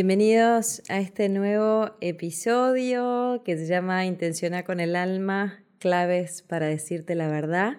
[0.00, 7.16] Bienvenidos a este nuevo episodio que se llama Intenciona con el alma, claves para decirte
[7.16, 7.78] la verdad,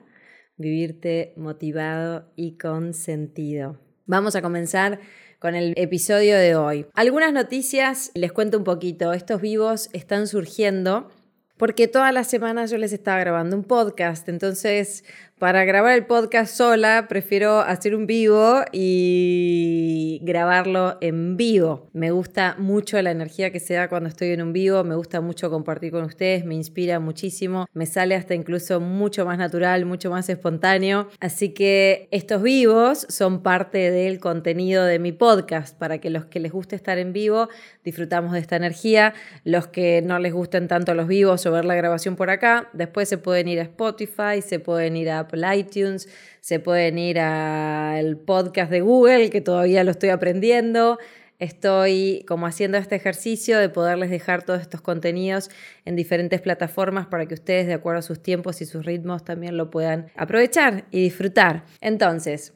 [0.58, 3.80] vivirte motivado y con sentido.
[4.06, 5.00] Vamos a comenzar
[5.40, 6.88] con el episodio de hoy.
[6.94, 11.10] Algunas noticias, les cuento un poquito, estos vivos están surgiendo
[11.56, 15.06] porque todas las semanas yo les estaba grabando un podcast, entonces
[15.40, 21.90] para grabar el podcast sola, prefiero hacer un vivo y grabarlo en vivo.
[21.94, 25.22] Me gusta mucho la energía que se da cuando estoy en un vivo, me gusta
[25.22, 30.12] mucho compartir con ustedes, me inspira muchísimo, me sale hasta incluso mucho más natural, mucho
[30.12, 31.08] más espontáneo.
[31.22, 36.42] Así que estos vivos son parte del contenido de mi podcast, para que los que
[36.42, 37.48] les guste estar en vivo
[37.90, 41.76] disfrutamos de esta energía, los que no les gusten tanto los vivos o ver la
[41.76, 46.10] grabación por acá, después se pueden ir a Spotify, se pueden ir a Apple iTunes,
[46.42, 50.98] se pueden ir al podcast de Google, que todavía lo estoy aprendiendo.
[51.38, 55.50] Estoy como haciendo este ejercicio de poderles dejar todos estos contenidos
[55.86, 59.56] en diferentes plataformas para que ustedes, de acuerdo a sus tiempos y sus ritmos, también
[59.56, 61.64] lo puedan aprovechar y disfrutar.
[61.80, 62.54] Entonces,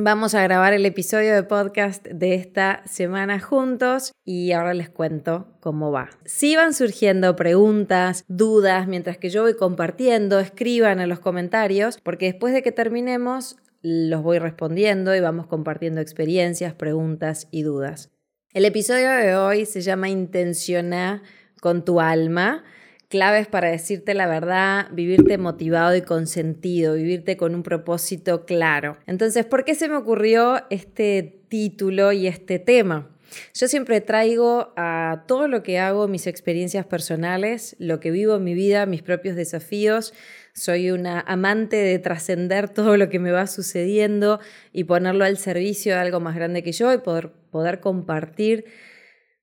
[0.00, 5.48] Vamos a grabar el episodio de podcast de esta semana juntos y ahora les cuento
[5.58, 6.08] cómo va.
[6.24, 12.26] Si van surgiendo preguntas, dudas, mientras que yo voy compartiendo, escriban en los comentarios, porque
[12.26, 18.12] después de que terminemos los voy respondiendo y vamos compartiendo experiencias, preguntas y dudas.
[18.52, 21.24] El episodio de hoy se llama Intenciona
[21.60, 22.62] con tu alma
[23.08, 28.98] claves para decirte la verdad, vivirte motivado y con sentido, vivirte con un propósito claro.
[29.06, 33.08] Entonces, ¿por qué se me ocurrió este título y este tema?
[33.54, 38.44] Yo siempre traigo a todo lo que hago, mis experiencias personales, lo que vivo en
[38.44, 40.14] mi vida, mis propios desafíos.
[40.54, 44.40] Soy una amante de trascender todo lo que me va sucediendo
[44.72, 48.64] y ponerlo al servicio de algo más grande que yo y poder, poder compartir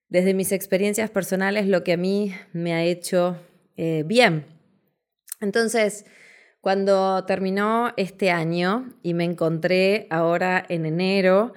[0.10, 3.38] desde mis experiencias personales lo que a mí me ha hecho
[3.78, 4.46] eh, bien.
[5.42, 6.06] Entonces,
[6.62, 11.54] cuando terminó este año y me encontré ahora en enero,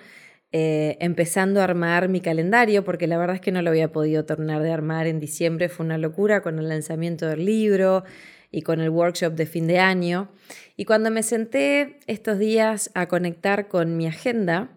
[0.50, 4.24] eh, empezando a armar mi calendario, porque la verdad es que no lo había podido
[4.24, 8.04] terminar de armar en diciembre, fue una locura con el lanzamiento del libro
[8.50, 10.30] y con el workshop de fin de año.
[10.76, 14.70] Y cuando me senté estos días a conectar con mi agenda,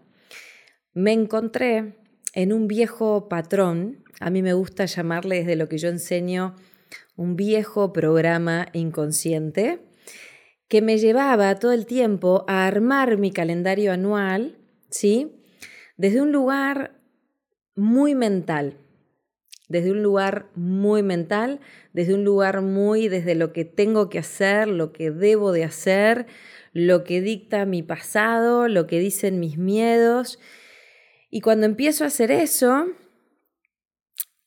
[0.94, 1.96] me encontré
[2.34, 6.56] en un viejo patrón, a mí me gusta llamarle desde lo que yo enseño
[7.22, 9.80] un viejo programa inconsciente
[10.68, 14.58] que me llevaba todo el tiempo a armar mi calendario anual,
[14.90, 15.44] ¿sí?
[15.98, 17.00] Desde un lugar
[17.76, 18.78] muy mental,
[19.68, 21.60] desde un lugar muy mental,
[21.94, 26.26] desde un lugar muy desde lo que tengo que hacer, lo que debo de hacer,
[26.74, 30.40] lo que dicta mi pasado, lo que dicen mis miedos.
[31.30, 32.88] Y cuando empiezo a hacer eso,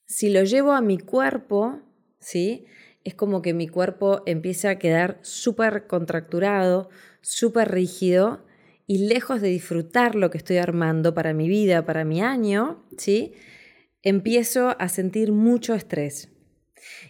[0.06, 1.80] si lo llevo a mi cuerpo,
[2.24, 2.64] ¿sí?
[3.04, 6.88] Es como que mi cuerpo empieza a quedar súper contracturado,
[7.20, 8.44] súper rígido
[8.86, 13.34] y lejos de disfrutar lo que estoy armando para mi vida, para mi año, ¿sí?
[14.02, 16.30] Empiezo a sentir mucho estrés.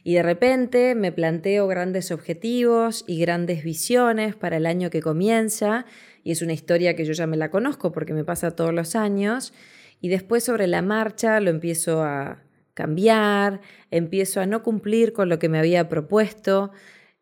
[0.04, 5.86] Y de repente me planteo grandes objetivos y grandes visiones para el año que comienza,
[6.22, 8.94] y es una historia que yo ya me la conozco porque me pasa todos los
[8.94, 9.52] años,
[10.00, 12.43] y después sobre la marcha lo empiezo a,
[12.74, 16.72] cambiar, empiezo a no cumplir con lo que me había propuesto,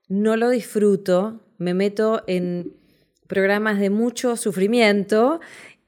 [0.08, 2.74] no lo disfruto, me meto en
[3.28, 5.40] programas de mucho sufrimiento.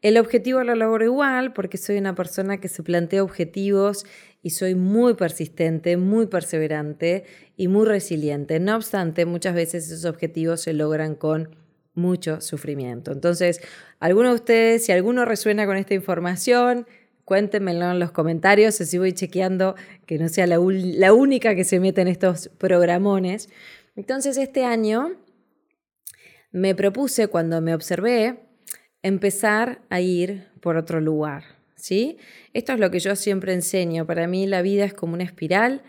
[0.03, 4.05] El objetivo lo logro igual porque soy una persona que se plantea objetivos
[4.43, 7.25] y soy muy persistente, muy perseverante
[7.57, 8.61] y muy resiliente.
[8.61, 11.57] No obstante, muchas veces esos objetivos se logran con
[11.95, 13.13] mucho sufrimiento.
[13.13, 13.61] Entonces,
[14.01, 16.87] alguno de ustedes, si alguno resuena con esta información,
[17.25, 19.77] Cuéntenmelo en los comentarios, así voy chequeando
[20.07, 23.49] que no sea la, la única que se mete en estos programones.
[23.97, 25.13] Entonces este año
[26.53, 28.41] me propuse, cuando me observé,
[29.03, 31.45] empezar a ir por otro lugar.
[31.85, 32.17] ¿sí?
[32.55, 34.07] Esto es lo que yo siempre enseño.
[34.07, 35.83] Para mí la vida es como una espiral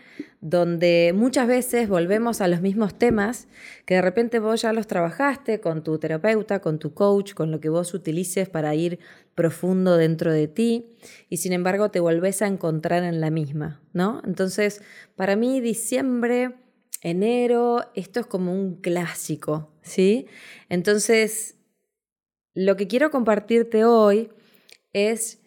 [0.48, 3.48] donde muchas veces volvemos a los mismos temas
[3.84, 7.58] que de repente vos ya los trabajaste con tu terapeuta, con tu coach, con lo
[7.58, 9.00] que vos utilices para ir
[9.34, 10.96] profundo dentro de ti
[11.28, 14.22] y sin embargo te volvés a encontrar en la misma, ¿no?
[14.24, 14.82] Entonces,
[15.16, 16.54] para mí diciembre
[17.02, 20.28] enero, esto es como un clásico, ¿sí?
[20.68, 21.56] Entonces,
[22.54, 24.30] lo que quiero compartirte hoy
[24.92, 25.40] es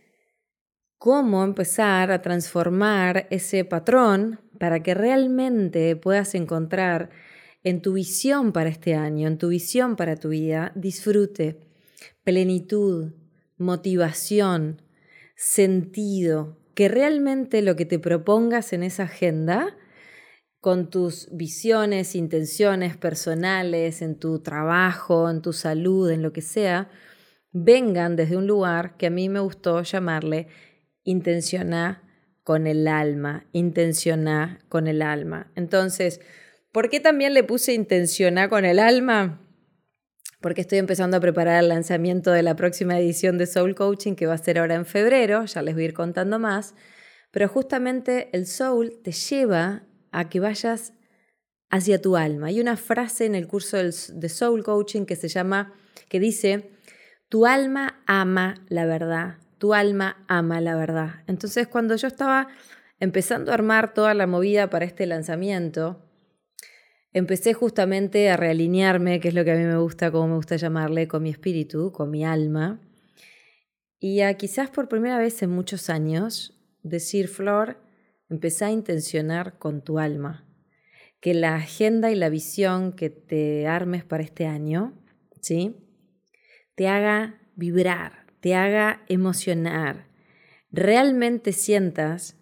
[0.97, 7.09] cómo empezar a transformar ese patrón para que realmente puedas encontrar
[7.63, 11.59] en tu visión para este año, en tu visión para tu vida, disfrute,
[12.23, 13.13] plenitud,
[13.57, 14.81] motivación,
[15.35, 19.75] sentido, que realmente lo que te propongas en esa agenda,
[20.61, 26.89] con tus visiones, intenciones personales, en tu trabajo, en tu salud, en lo que sea,
[27.51, 30.47] vengan desde un lugar que a mí me gustó llamarle
[31.03, 32.08] intencionar
[32.49, 35.51] con el alma, intencionar con el alma.
[35.53, 36.19] Entonces,
[36.71, 39.47] ¿por qué también le puse intencionar con el alma?
[40.41, 44.25] Porque estoy empezando a preparar el lanzamiento de la próxima edición de Soul Coaching que
[44.25, 46.73] va a ser ahora en febrero, ya les voy a ir contando más,
[47.29, 50.93] pero justamente el Soul te lleva a que vayas
[51.69, 52.47] hacia tu alma.
[52.47, 55.75] Hay una frase en el curso de Soul Coaching que se llama,
[56.07, 56.71] que dice,
[57.27, 61.23] tu alma ama la verdad, tu alma ama la verdad.
[61.27, 62.47] Entonces, cuando yo estaba
[62.99, 66.03] empezando a armar toda la movida para este lanzamiento,
[67.13, 70.55] empecé justamente a realinearme, que es lo que a mí me gusta, como me gusta
[70.55, 72.81] llamarle, con mi espíritu, con mi alma.
[73.99, 77.77] Y a quizás por primera vez en muchos años decir, Flor,
[78.29, 80.45] empecé a intencionar con tu alma.
[81.19, 84.93] Que la agenda y la visión que te armes para este año,
[85.41, 85.75] ¿sí?
[86.75, 90.07] Te haga vibrar, te haga emocionar,
[90.71, 92.37] realmente sientas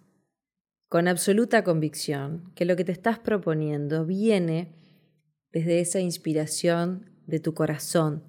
[0.89, 4.73] con absoluta convicción que lo que te estás proponiendo viene
[5.51, 8.23] desde esa inspiración de tu corazón,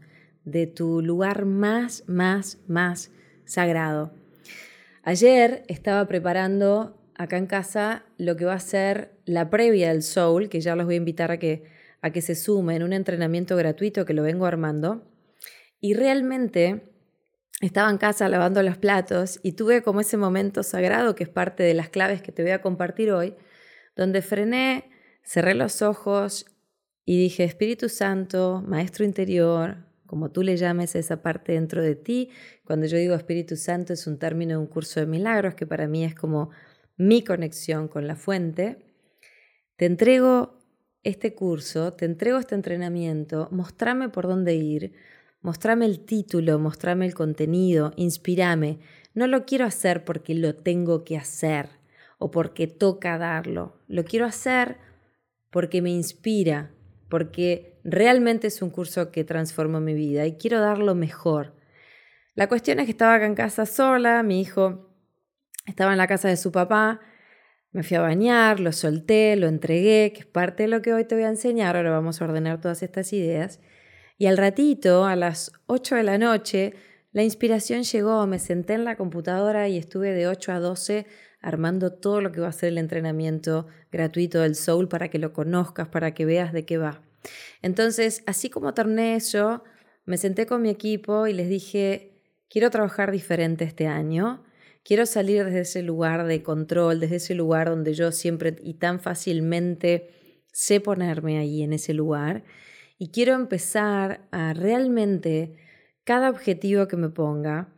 [0.44, 3.10] de tu lugar más, más, más
[3.44, 4.12] sagrado.
[5.02, 10.48] Ayer estaba preparando acá en casa lo que va a ser la previa del Soul,
[10.48, 11.64] que ya los voy a invitar a que,
[12.00, 15.04] a que se sumen, un entrenamiento gratuito que lo vengo armando.
[15.80, 16.87] Y realmente
[17.60, 21.62] estaba en casa lavando los platos y tuve como ese momento sagrado que es parte
[21.62, 23.34] de las claves que te voy a compartir hoy,
[23.96, 24.90] donde frené,
[25.24, 26.46] cerré los ojos
[27.04, 31.96] y dije, Espíritu Santo, Maestro interior, como tú le llames a esa parte dentro de
[31.96, 32.30] ti,
[32.64, 35.88] cuando yo digo Espíritu Santo es un término de un curso de milagros que para
[35.88, 36.50] mí es como
[36.96, 38.94] mi conexión con la fuente,
[39.76, 40.58] te entrego
[41.02, 44.92] este curso, te entrego este entrenamiento, mostrame por dónde ir,
[45.40, 48.80] Mostrame el título, mostrame el contenido, inspirame.
[49.14, 51.68] No lo quiero hacer porque lo tengo que hacer
[52.18, 53.80] o porque toca darlo.
[53.86, 54.76] Lo quiero hacer
[55.50, 56.70] porque me inspira,
[57.08, 61.54] porque realmente es un curso que transformó mi vida y quiero darlo mejor.
[62.34, 64.88] La cuestión es que estaba acá en casa sola, mi hijo
[65.66, 67.00] estaba en la casa de su papá,
[67.72, 71.04] me fui a bañar, lo solté, lo entregué, que es parte de lo que hoy
[71.04, 73.60] te voy a enseñar, ahora vamos a ordenar todas estas ideas.
[74.18, 76.74] Y al ratito, a las 8 de la noche,
[77.12, 81.06] la inspiración llegó, me senté en la computadora y estuve de 8 a 12
[81.40, 85.32] armando todo lo que va a ser el entrenamiento gratuito del Soul para que lo
[85.32, 87.00] conozcas, para que veas de qué va.
[87.62, 89.62] Entonces, así como torné eso,
[90.04, 94.44] me senté con mi equipo y les dije, quiero trabajar diferente este año,
[94.82, 98.98] quiero salir desde ese lugar de control, desde ese lugar donde yo siempre y tan
[98.98, 100.10] fácilmente
[100.52, 102.42] sé ponerme ahí en ese lugar
[102.98, 105.54] y quiero empezar a realmente
[106.04, 107.72] cada objetivo que me ponga,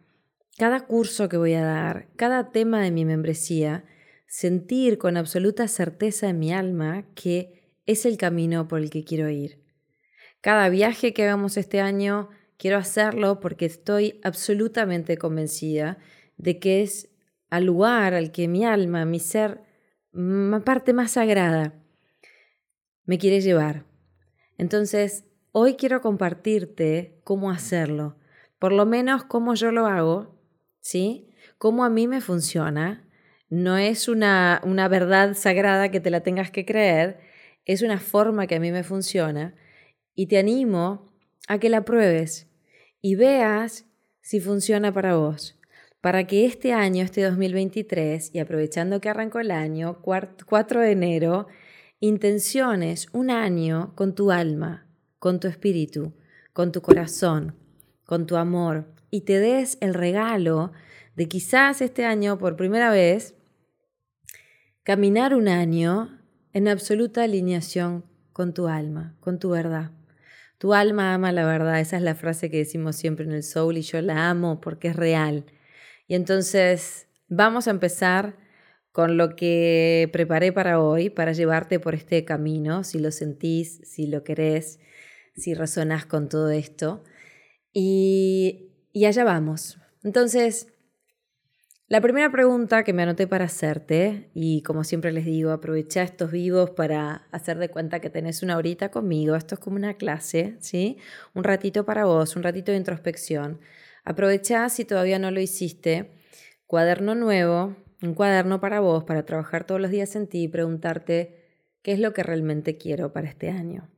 [0.57, 3.85] cada curso que voy a dar, cada tema de mi membresía,
[4.27, 9.29] sentir con absoluta certeza en mi alma que es el camino por el que quiero
[9.29, 9.63] ir.
[10.41, 15.99] Cada viaje que hagamos este año, quiero hacerlo porque estoy absolutamente convencida
[16.37, 17.11] de que es
[17.51, 19.61] al lugar al que mi alma, mi ser,
[20.13, 21.75] mi parte más sagrada,
[23.05, 23.90] me quiere llevar.
[24.61, 28.19] Entonces, hoy quiero compartirte cómo hacerlo,
[28.59, 30.39] por lo menos cómo yo lo hago,
[30.81, 31.31] ¿sí?
[31.57, 33.09] Cómo a mí me funciona.
[33.49, 37.21] No es una, una verdad sagrada que te la tengas que creer,
[37.65, 39.55] es una forma que a mí me funciona
[40.15, 41.11] y te animo
[41.49, 42.47] a que la pruebes
[43.01, 43.87] y veas
[44.21, 45.59] si funciona para vos.
[46.03, 51.47] Para que este año, este 2023, y aprovechando que arrancó el año, 4 de enero,
[52.01, 54.87] intenciones un año con tu alma,
[55.19, 56.15] con tu espíritu,
[56.53, 57.55] con tu corazón,
[58.05, 60.73] con tu amor y te des el regalo
[61.15, 63.35] de quizás este año por primera vez
[64.83, 66.19] caminar un año
[66.53, 69.91] en absoluta alineación con tu alma, con tu verdad.
[70.59, 73.77] Tu alma ama la verdad, esa es la frase que decimos siempre en el soul
[73.77, 75.45] y yo la amo porque es real.
[76.07, 78.37] Y entonces vamos a empezar
[78.93, 84.07] con lo que preparé para hoy, para llevarte por este camino, si lo sentís, si
[84.07, 84.81] lo querés,
[85.37, 87.05] si resonás con todo esto.
[87.73, 89.79] Y, y allá vamos.
[90.03, 90.67] Entonces,
[91.91, 96.31] la primera pregunta que me anoté para hacerte, y como siempre les digo, aprovecha estos
[96.31, 100.57] vivos para hacer de cuenta que tenés una horita conmigo, esto es como una clase,
[100.61, 100.99] ¿sí?
[101.35, 103.61] Un ratito para vos, un ratito de introspección.
[104.05, 106.13] Aprovecha si todavía no lo hiciste,
[106.67, 111.41] cuaderno nuevo, un cuaderno para vos, para trabajar todos los días en ti y preguntarte
[111.83, 113.91] qué es lo que realmente quiero para este año.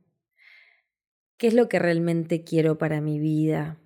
[1.37, 3.79] ¿Qué es lo que realmente quiero para mi vida?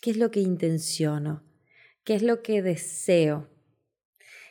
[0.00, 1.42] ¿Qué es lo que intenciono?
[2.04, 3.48] ¿Qué es lo que deseo?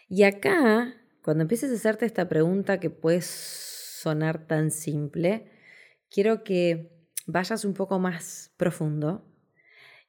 [0.07, 5.51] Y acá, cuando empieces a hacerte esta pregunta que puede sonar tan simple,
[6.09, 6.91] quiero que
[7.27, 9.30] vayas un poco más profundo.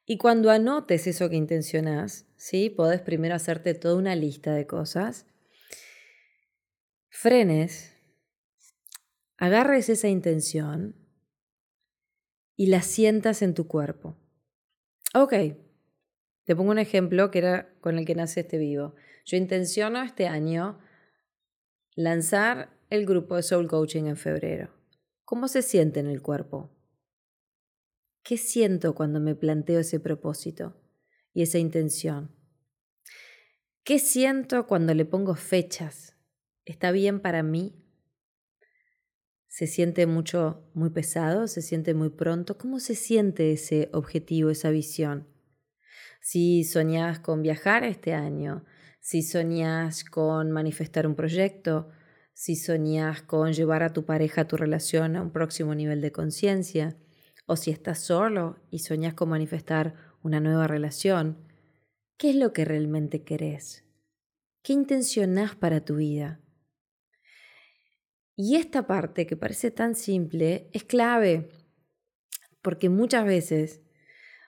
[0.05, 2.69] Y cuando anotes eso que intencionas, ¿sí?
[2.69, 5.25] Podés primero hacerte toda una lista de cosas.
[7.09, 7.95] Frenes,
[9.37, 10.95] agarres esa intención
[12.55, 14.17] y la sientas en tu cuerpo.
[15.13, 15.33] Ok,
[16.43, 18.95] te pongo un ejemplo que era con el que nace este vivo.
[19.25, 20.79] Yo intenciono este año
[21.95, 24.69] lanzar el grupo de Soul Coaching en febrero.
[25.23, 26.72] ¿Cómo se siente en el cuerpo?
[28.23, 30.81] ¿Qué siento cuando me planteo ese propósito
[31.33, 32.31] y esa intención?
[33.83, 36.15] ¿Qué siento cuando le pongo fechas?
[36.63, 37.83] ¿Está bien para mí?
[39.49, 41.47] ¿Se siente mucho, muy pesado?
[41.47, 42.57] ¿Se siente muy pronto?
[42.57, 45.27] ¿Cómo se siente ese objetivo, esa visión?
[46.21, 48.63] Si soñás con viajar este año,
[49.01, 51.89] si soñás con manifestar un proyecto,
[52.33, 56.13] si soñás con llevar a tu pareja, a tu relación a un próximo nivel de
[56.13, 56.95] conciencia,
[57.45, 61.37] o si estás solo y soñás con manifestar una nueva relación,
[62.17, 63.83] ¿qué es lo que realmente querés?
[64.61, 66.39] ¿Qué intencionás para tu vida?
[68.35, 71.49] Y esta parte que parece tan simple es clave,
[72.61, 73.81] porque muchas veces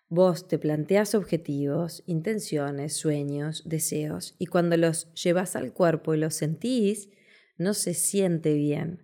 [0.07, 6.33] vos te planteas objetivos, intenciones, sueños, deseos, y cuando los llevas al cuerpo y los
[6.35, 7.09] sentís,
[7.57, 9.03] no se siente bien.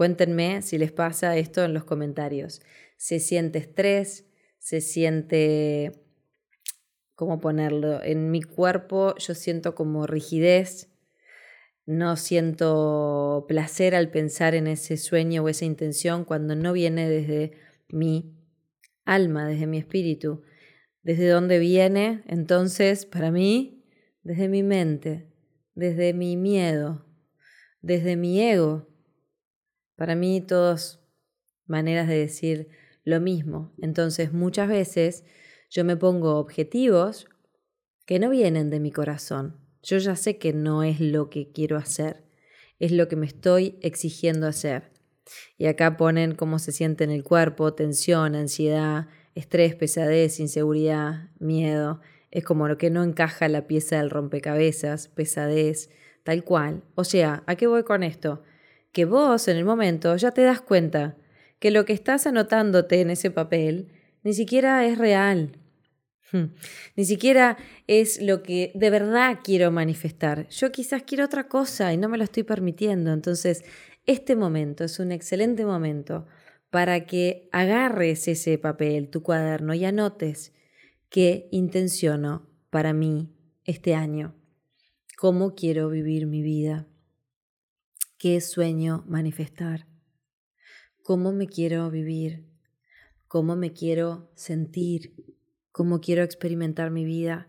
[0.00, 2.62] Cuéntenme si les pasa esto en los comentarios.
[2.96, 4.24] Se siente estrés,
[4.58, 5.92] se siente,
[7.14, 8.02] ¿cómo ponerlo?
[8.02, 10.88] En mi cuerpo yo siento como rigidez,
[11.84, 17.52] no siento placer al pensar en ese sueño o esa intención cuando no viene desde
[17.90, 18.38] mi
[19.04, 20.44] alma, desde mi espíritu.
[21.02, 22.22] ¿Desde dónde viene?
[22.26, 23.84] Entonces, para mí,
[24.22, 25.26] desde mi mente,
[25.74, 27.04] desde mi miedo,
[27.82, 28.89] desde mi ego,
[30.00, 30.98] para mí, todas
[31.66, 32.68] maneras de decir
[33.04, 33.74] lo mismo.
[33.82, 35.24] Entonces, muchas veces
[35.68, 37.28] yo me pongo objetivos
[38.06, 39.58] que no vienen de mi corazón.
[39.82, 42.24] Yo ya sé que no es lo que quiero hacer,
[42.78, 44.90] es lo que me estoy exigiendo hacer.
[45.58, 52.00] Y acá ponen cómo se siente en el cuerpo, tensión, ansiedad, estrés, pesadez, inseguridad, miedo.
[52.30, 55.90] Es como lo que no encaja la pieza del rompecabezas, pesadez,
[56.24, 56.84] tal cual.
[56.94, 58.42] O sea, ¿a qué voy con esto?
[58.92, 61.16] Que vos en el momento ya te das cuenta
[61.58, 63.92] que lo que estás anotándote en ese papel
[64.22, 65.52] ni siquiera es real.
[66.32, 66.54] Hmm.
[66.96, 67.56] Ni siquiera
[67.86, 70.48] es lo que de verdad quiero manifestar.
[70.48, 73.12] Yo quizás quiero otra cosa y no me lo estoy permitiendo.
[73.12, 73.64] Entonces,
[74.06, 76.26] este momento es un excelente momento
[76.70, 80.52] para que agarres ese papel, tu cuaderno, y anotes
[81.08, 84.36] qué intenciono para mí este año,
[85.18, 86.89] cómo quiero vivir mi vida
[88.20, 89.86] qué sueño manifestar,
[91.02, 92.44] cómo me quiero vivir,
[93.28, 95.34] cómo me quiero sentir,
[95.72, 97.48] cómo quiero experimentar mi vida,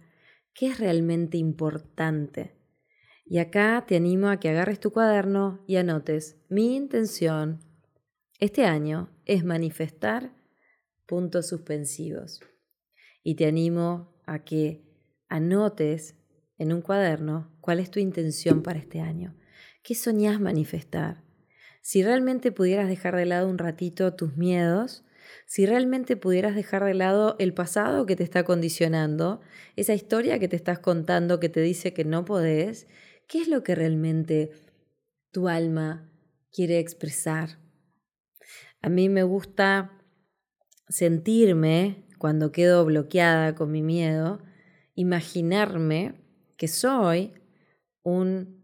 [0.53, 2.55] qué es realmente importante.
[3.25, 7.59] Y acá te animo a que agarres tu cuaderno y anotes, mi intención
[8.39, 10.33] este año es manifestar
[11.05, 12.39] puntos suspensivos.
[13.23, 14.85] Y te animo a que
[15.27, 16.15] anotes
[16.57, 19.35] en un cuaderno cuál es tu intención para este año.
[19.83, 21.23] ¿Qué soñás manifestar?
[21.81, 25.03] Si realmente pudieras dejar de lado un ratito tus miedos,
[25.47, 29.41] si realmente pudieras dejar de lado el pasado que te está condicionando,
[29.75, 32.87] esa historia que te estás contando que te dice que no podés,
[33.27, 34.51] ¿qué es lo que realmente
[35.31, 36.11] tu alma
[36.51, 37.57] quiere expresar?
[38.83, 39.99] A mí me gusta
[40.89, 44.43] sentirme, cuando quedo bloqueada con mi miedo,
[44.93, 46.21] imaginarme
[46.55, 47.33] que soy
[48.03, 48.60] un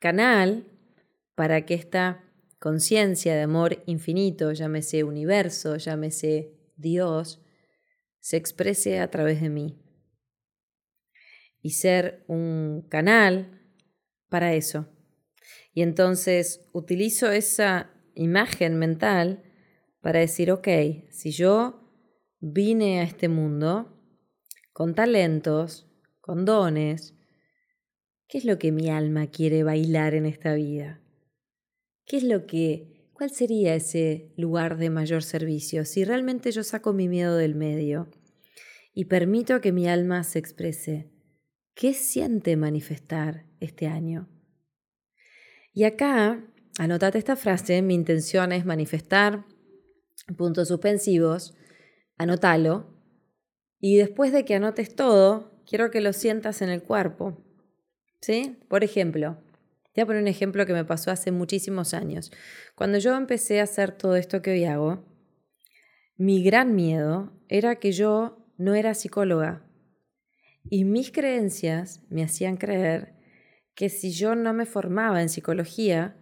[0.00, 0.66] canal
[1.36, 2.24] para que esta
[2.58, 7.40] conciencia de amor infinito, llámese universo, llámese Dios,
[8.18, 9.80] se exprese a través de mí.
[11.62, 13.60] Y ser un canal
[14.28, 14.88] para eso.
[15.72, 19.44] Y entonces utilizo esa imagen mental
[20.00, 20.68] para decir, ok,
[21.10, 21.80] si yo
[22.40, 23.98] vine a este mundo
[24.72, 25.86] con talentos,
[26.20, 27.19] con dones,
[28.30, 31.00] ¿qué es lo que mi alma quiere bailar en esta vida?
[32.06, 36.92] ¿Qué es lo que, cuál sería ese lugar de mayor servicio si realmente yo saco
[36.92, 38.08] mi miedo del medio
[38.94, 41.10] y permito que mi alma se exprese?
[41.74, 44.28] ¿Qué siente manifestar este año?
[45.72, 46.44] Y acá,
[46.78, 49.44] anotate esta frase, mi intención es manifestar
[50.36, 51.56] puntos suspensivos,
[52.16, 52.94] anótalo,
[53.80, 57.49] y después de que anotes todo, quiero que lo sientas en el cuerpo.
[58.20, 58.58] ¿Sí?
[58.68, 59.38] Por ejemplo,
[59.92, 62.30] te voy a poner un ejemplo que me pasó hace muchísimos años.
[62.74, 65.04] Cuando yo empecé a hacer todo esto que hoy hago,
[66.16, 69.64] mi gran miedo era que yo no era psicóloga.
[70.68, 73.14] Y mis creencias me hacían creer
[73.74, 76.16] que si yo no me formaba en psicología,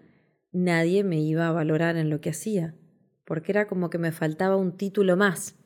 [0.53, 2.77] nadie me iba a valorar en lo que hacía,
[3.25, 5.57] porque era como que me faltaba un título más.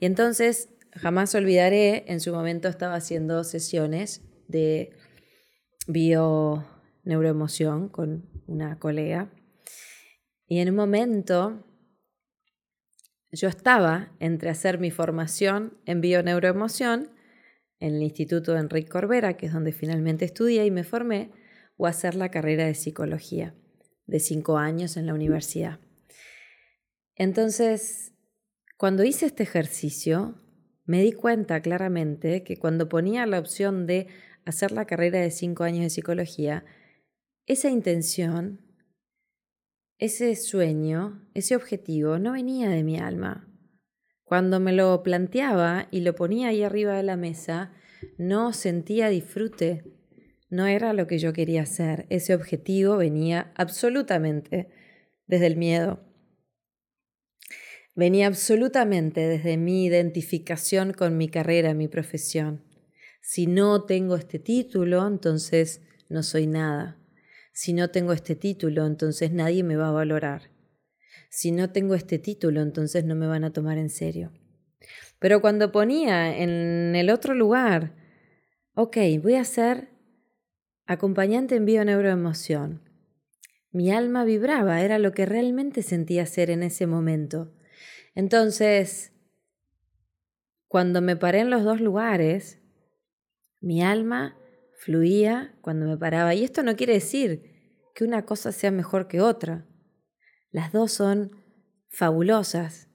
[0.00, 4.90] Y entonces, jamás olvidaré, en su momento estaba haciendo sesiones de
[5.88, 9.32] bio-neuroemoción con una colega,
[10.46, 11.64] y en un momento
[13.32, 17.10] yo estaba entre hacer mi formación en bio-neuroemoción
[17.80, 21.32] en el Instituto Enrique Corbera, que es donde finalmente estudié y me formé,
[21.76, 23.54] o hacer la carrera de psicología
[24.06, 25.80] de cinco años en la universidad.
[27.14, 28.14] Entonces,
[28.76, 30.40] cuando hice este ejercicio,
[30.84, 34.08] me di cuenta claramente que cuando ponía la opción de
[34.48, 36.64] hacer la carrera de cinco años de psicología,
[37.46, 38.60] esa intención,
[39.98, 43.48] ese sueño, ese objetivo no venía de mi alma,
[44.28, 47.72] cuando me lo planteaba y lo ponía ahí arriba de la mesa,
[48.18, 49.84] no sentía disfrute.
[50.50, 52.04] No era lo que yo quería hacer.
[52.10, 54.68] Ese objetivo venía absolutamente
[55.26, 56.04] desde el miedo.
[57.94, 62.67] Venía absolutamente desde mi identificación con mi carrera, mi profesión.
[63.20, 66.98] Si no tengo este título, entonces no soy nada.
[67.52, 70.58] Si no tengo este título, entonces nadie me va a valorar
[71.30, 74.32] si no tengo este título, entonces no me van a tomar en serio.
[75.18, 77.94] Pero cuando ponía en el otro lugar,
[78.74, 79.88] ok, voy a ser
[80.86, 82.82] acompañante en bio-neuroemoción,
[83.70, 87.52] mi alma vibraba, era lo que realmente sentía ser en ese momento.
[88.14, 89.12] Entonces,
[90.66, 92.57] cuando me paré en los dos lugares,
[93.60, 94.36] mi alma
[94.78, 96.34] fluía cuando me paraba.
[96.34, 97.42] Y esto no quiere decir
[97.94, 99.66] que una cosa sea mejor que otra.
[100.50, 101.32] Las dos son
[101.88, 102.88] fabulosas.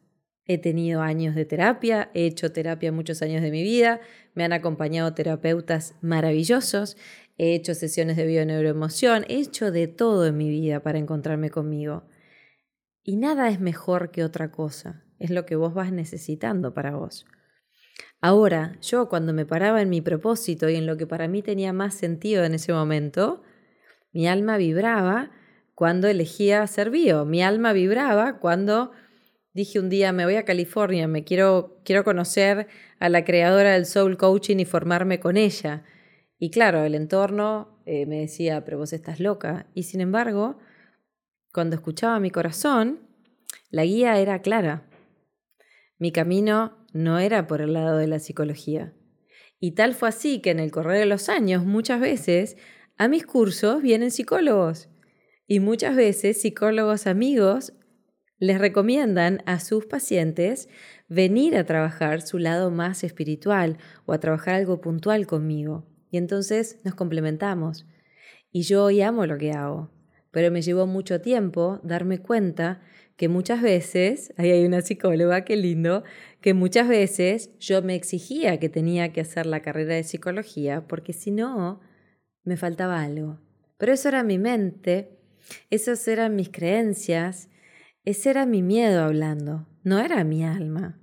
[0.45, 4.01] He tenido años de terapia, he hecho terapia muchos años de mi vida,
[4.33, 6.97] me han acompañado terapeutas maravillosos,
[7.37, 12.03] he hecho sesiones de bioneuroemoción, he hecho de todo en mi vida para encontrarme conmigo.
[13.03, 17.25] Y nada es mejor que otra cosa, es lo que vos vas necesitando para vos.
[18.25, 21.73] Ahora, yo cuando me paraba en mi propósito y en lo que para mí tenía
[21.73, 23.43] más sentido en ese momento,
[24.13, 25.29] mi alma vibraba
[25.75, 27.25] cuando elegía ser bio.
[27.25, 28.93] Mi alma vibraba cuando
[29.51, 33.85] dije un día me voy a California, me quiero, quiero conocer a la creadora del
[33.85, 35.83] soul coaching y formarme con ella.
[36.39, 39.67] Y claro, el entorno eh, me decía, pero vos estás loca.
[39.73, 40.59] Y sin embargo,
[41.51, 43.01] cuando escuchaba mi corazón,
[43.69, 44.87] la guía era clara.
[45.97, 48.93] Mi camino no era por el lado de la psicología.
[49.59, 52.57] Y tal fue así que en el correr de los años, muchas veces,
[52.97, 54.89] a mis cursos vienen psicólogos.
[55.47, 57.73] Y muchas veces psicólogos amigos
[58.39, 60.69] les recomiendan a sus pacientes
[61.07, 65.87] venir a trabajar su lado más espiritual o a trabajar algo puntual conmigo.
[66.11, 67.85] Y entonces nos complementamos.
[68.51, 69.91] Y yo hoy amo lo que hago,
[70.31, 72.81] pero me llevó mucho tiempo darme cuenta
[73.17, 76.03] que muchas veces, ahí hay una psicóloga, qué lindo,
[76.41, 81.13] que muchas veces yo me exigía que tenía que hacer la carrera de psicología porque
[81.13, 81.81] si no,
[82.43, 83.39] me faltaba algo.
[83.77, 85.19] Pero eso era mi mente
[85.69, 87.49] esas eran mis creencias,
[88.05, 90.99] ese era mi miedo hablando, no era mi alma.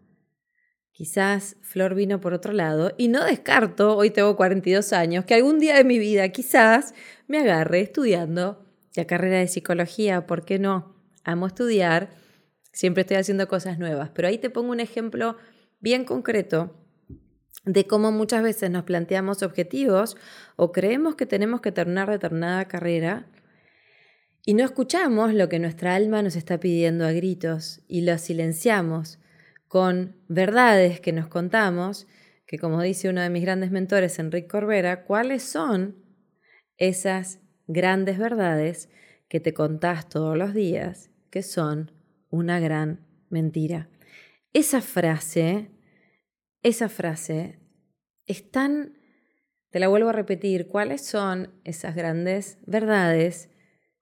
[0.92, 5.58] Quizás Flor vino por otro lado y no descarto, hoy tengo 42 años, que algún
[5.58, 6.94] día de mi vida quizás
[7.26, 10.99] me agarre estudiando la carrera de psicología, ¿por qué no?
[11.24, 12.11] Amo estudiar,
[12.72, 15.37] siempre estoy haciendo cosas nuevas, pero ahí te pongo un ejemplo
[15.80, 16.76] bien concreto
[17.64, 20.16] de cómo muchas veces nos planteamos objetivos
[20.56, 23.26] o creemos que tenemos que terminar determinada carrera
[24.44, 29.18] y no escuchamos lo que nuestra alma nos está pidiendo a gritos y lo silenciamos
[29.68, 32.06] con verdades que nos contamos,
[32.46, 35.96] que como dice uno de mis grandes mentores, Enrique Corbera, cuáles son
[36.78, 38.88] esas grandes verdades
[39.28, 41.92] que te contás todos los días, que son
[42.28, 43.88] una gran mentira.
[44.52, 45.70] Esa frase,
[46.62, 47.58] esa frase
[48.26, 48.98] es tan,
[49.70, 53.48] te la vuelvo a repetir, ¿cuáles son esas grandes verdades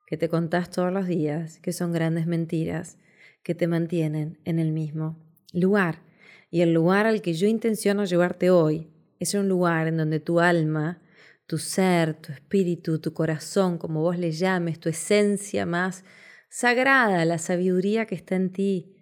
[0.06, 2.98] que te contás todos los días, que son grandes mentiras,
[3.42, 5.18] que te mantienen en el mismo
[5.52, 6.02] lugar?
[6.50, 10.40] Y el lugar al que yo intenciono llevarte hoy es un lugar en donde tu
[10.40, 11.02] alma,
[11.46, 16.04] tu ser, tu espíritu, tu corazón, como vos le llames, tu esencia más
[16.48, 18.96] sagrada, la sabiduría que está en ti,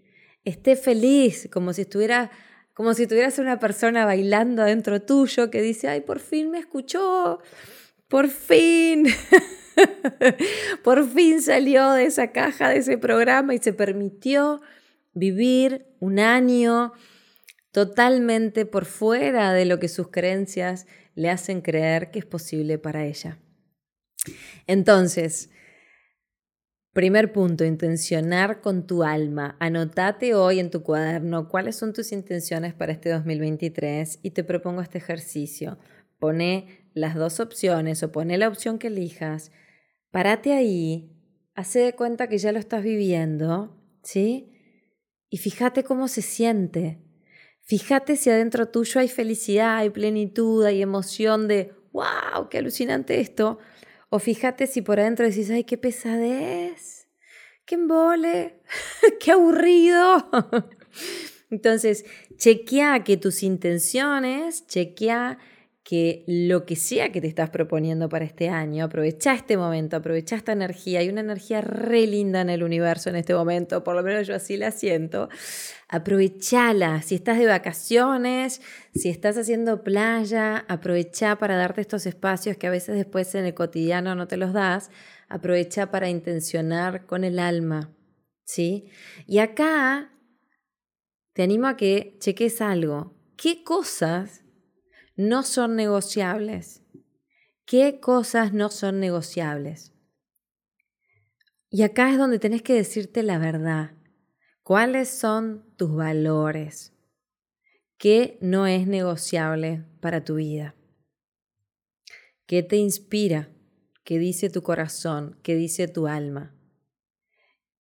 [0.45, 2.31] esté feliz, como si estuviera
[2.77, 7.41] como si tuvieras una persona bailando adentro tuyo que dice, ay, por fin me escuchó,
[8.07, 9.07] por fin,
[10.85, 14.61] por fin salió de esa caja, de ese programa y se permitió
[15.15, 16.93] vivir un año
[17.73, 23.07] totalmente por fuera de lo que sus creencias le hacen creer que es posible para
[23.07, 23.39] ella.
[24.67, 25.49] Entonces,
[26.97, 29.55] Primer punto, intencionar con tu alma.
[29.61, 34.81] Anotate hoy en tu cuaderno cuáles son tus intenciones para este 2023 y te propongo
[34.81, 35.77] este ejercicio.
[36.19, 39.53] Pone las dos opciones o pone la opción que elijas.
[40.11, 41.13] Párate ahí,
[41.55, 44.55] hace de cuenta que ya lo estás viviendo, ¿sí?
[45.29, 47.03] Y fíjate cómo se siente.
[47.61, 53.59] Fíjate si adentro tuyo hay felicidad, hay plenitud, hay emoción de, wow, qué alucinante esto
[54.09, 57.09] o fíjate si por adentro decís, ay, qué pesadez,
[57.65, 58.61] qué embole,
[59.21, 60.29] qué aburrido.
[61.51, 62.05] Entonces,
[62.37, 65.39] chequea que tus intenciones, chequea
[65.87, 70.35] que lo que sea que te estás proponiendo para este año, aprovecha este momento, aprovecha
[70.35, 70.99] esta energía.
[70.99, 74.35] Hay una energía re linda en el universo en este momento, por lo menos yo
[74.35, 75.29] así la siento.
[75.89, 77.03] Aprovechala.
[77.03, 78.61] Si estás de vacaciones,
[78.97, 83.55] si estás haciendo playa, aprovecha para darte estos espacios que a veces después en el
[83.55, 84.91] cotidiano no te los das.
[85.29, 87.95] Aprovecha para intencionar con el alma.
[88.45, 88.89] ¿Sí?
[89.29, 90.11] Y acá
[91.33, 93.15] te animo a que cheques algo.
[93.37, 94.43] ¿Qué cosas
[95.17, 96.83] no son negociables.
[97.65, 99.93] ¿Qué cosas no son negociables?
[101.71, 103.93] Y acá es donde tenés que decirte la verdad.
[104.63, 106.93] ¿Cuáles son tus valores?
[107.97, 110.75] ¿Qué no es negociable para tu vida?
[112.47, 113.49] ¿Qué te inspira?
[114.05, 115.39] ¿Qué dice tu corazón?
[115.43, 116.55] ¿Qué dice tu alma?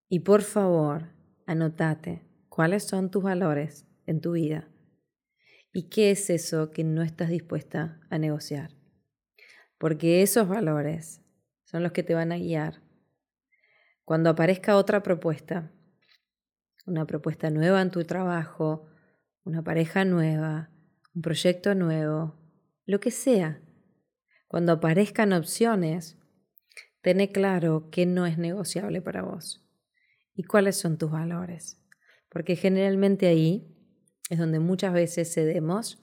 [0.08, 1.10] Y por favor,
[1.44, 4.68] anotate cuáles son tus valores en tu vida
[5.76, 8.70] ¿Y qué es eso que no estás dispuesta a negociar?
[9.76, 11.20] Porque esos valores
[11.64, 12.80] son los que te van a guiar.
[14.06, 15.70] Cuando aparezca otra propuesta,
[16.86, 18.88] una propuesta nueva en tu trabajo,
[19.44, 20.70] una pareja nueva,
[21.14, 22.40] un proyecto nuevo,
[22.86, 23.60] lo que sea,
[24.48, 26.16] cuando aparezcan opciones,
[27.02, 29.62] ten claro qué no es negociable para vos
[30.32, 31.78] y cuáles son tus valores.
[32.30, 33.75] Porque generalmente ahí
[34.30, 35.98] es donde muchas veces cedemos.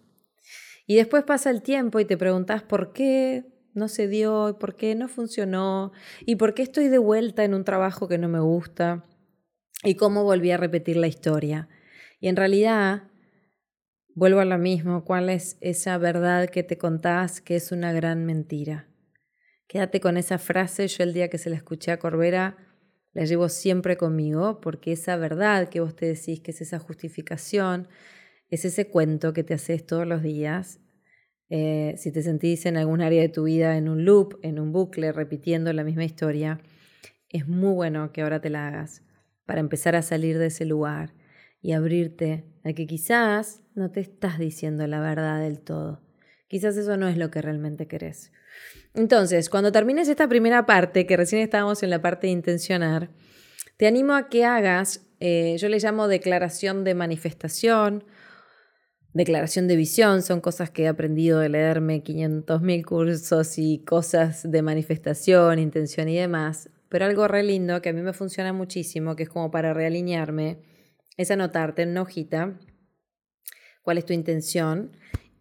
[0.86, 4.96] Y después pasa el tiempo y te preguntas por qué no se dio, por qué
[4.96, 5.92] no funcionó,
[6.26, 9.04] y por qué estoy de vuelta en un trabajo que no me gusta,
[9.84, 11.68] y cómo volví a repetir la historia.
[12.20, 13.04] Y en realidad,
[14.16, 18.26] vuelvo a lo mismo, ¿cuál es esa verdad que te contás que es una gran
[18.26, 18.88] mentira?
[19.68, 22.58] Quédate con esa frase, yo el día que se la escuché a Corbera,
[23.14, 27.88] la llevo siempre conmigo porque esa verdad que vos te decís, que es esa justificación,
[28.50, 30.80] es ese cuento que te haces todos los días.
[31.50, 34.72] Eh, si te sentís en algún área de tu vida en un loop, en un
[34.72, 36.60] bucle, repitiendo la misma historia,
[37.30, 39.04] es muy bueno que ahora te la hagas
[39.46, 41.14] para empezar a salir de ese lugar
[41.62, 46.02] y abrirte a que quizás no te estás diciendo la verdad del todo.
[46.48, 48.32] Quizás eso no es lo que realmente querés.
[48.94, 53.10] Entonces, cuando termines esta primera parte, que recién estábamos en la parte de intencionar,
[53.78, 58.04] te animo a que hagas, eh, yo le llamo declaración de manifestación,
[59.14, 64.62] declaración de visión, son cosas que he aprendido de leerme 500.000 cursos y cosas de
[64.62, 69.24] manifestación, intención y demás, pero algo re lindo que a mí me funciona muchísimo, que
[69.24, 70.62] es como para realinearme,
[71.18, 72.60] es anotarte en hojita
[73.82, 74.96] cuál es tu intención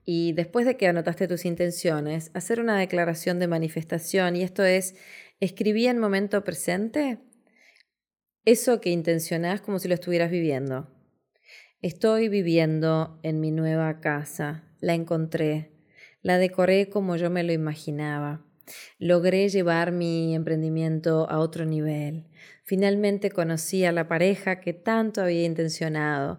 [0.04, 4.96] y después de que anotaste tus intenciones, hacer una declaración de manifestación, y esto es,
[5.40, 7.18] escribí en momento presente
[8.44, 10.88] eso que intencionás como si lo estuvieras viviendo.
[11.80, 15.70] Estoy viviendo en mi nueva casa, la encontré,
[16.22, 18.44] la decoré como yo me lo imaginaba.
[18.98, 22.26] Logré llevar mi emprendimiento a otro nivel.
[22.72, 26.38] Finalmente conocí a la pareja que tanto había intencionado.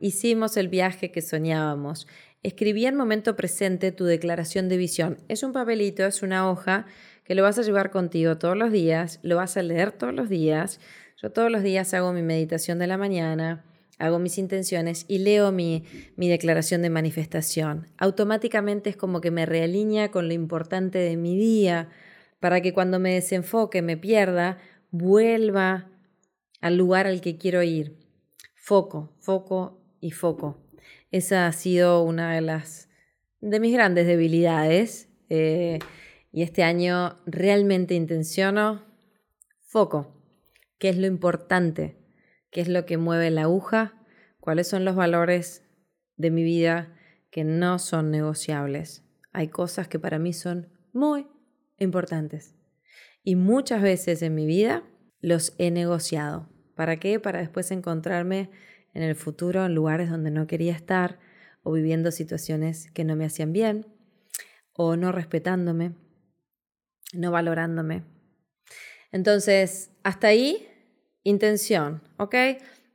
[0.00, 2.06] Hicimos el viaje que soñábamos.
[2.42, 5.18] escribí en momento presente tu declaración de visión.
[5.28, 6.86] Es un papelito, es una hoja
[7.24, 10.30] que lo vas a llevar contigo todos los días, lo vas a leer todos los
[10.30, 10.80] días.
[11.22, 13.66] Yo todos los días hago mi meditación de la mañana,
[13.98, 15.84] hago mis intenciones y leo mi,
[16.16, 17.88] mi declaración de manifestación.
[17.98, 21.90] Automáticamente es como que me realinea con lo importante de mi día
[22.44, 24.58] para que cuando me desenfoque, me pierda,
[24.90, 25.90] vuelva
[26.60, 27.96] al lugar al que quiero ir.
[28.54, 30.62] Foco, foco y foco.
[31.10, 32.90] Esa ha sido una de las
[33.40, 35.08] de mis grandes debilidades.
[35.30, 35.78] Eh,
[36.32, 38.84] y este año realmente intenciono
[39.62, 40.14] foco.
[40.76, 41.96] ¿Qué es lo importante?
[42.50, 44.04] ¿Qué es lo que mueve la aguja?
[44.38, 45.64] ¿Cuáles son los valores
[46.18, 46.94] de mi vida
[47.30, 49.02] que no son negociables?
[49.32, 51.26] Hay cosas que para mí son muy
[51.78, 52.54] importantes.
[53.22, 54.84] Y muchas veces en mi vida
[55.20, 56.48] los he negociado.
[56.74, 57.20] ¿Para qué?
[57.20, 58.50] Para después encontrarme
[58.92, 61.18] en el futuro en lugares donde no quería estar
[61.62, 63.86] o viviendo situaciones que no me hacían bien
[64.72, 65.94] o no respetándome,
[67.12, 68.04] no valorándome.
[69.12, 70.68] Entonces, hasta ahí,
[71.22, 72.34] intención, ¿ok?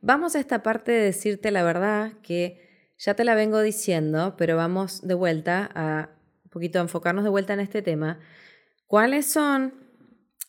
[0.02, 4.56] Vamos a esta parte de decirte la verdad que ya te la vengo diciendo, pero
[4.56, 6.10] vamos de vuelta a
[6.44, 8.20] un poquito enfocarnos de vuelta en este tema.
[8.90, 9.72] ¿Cuáles son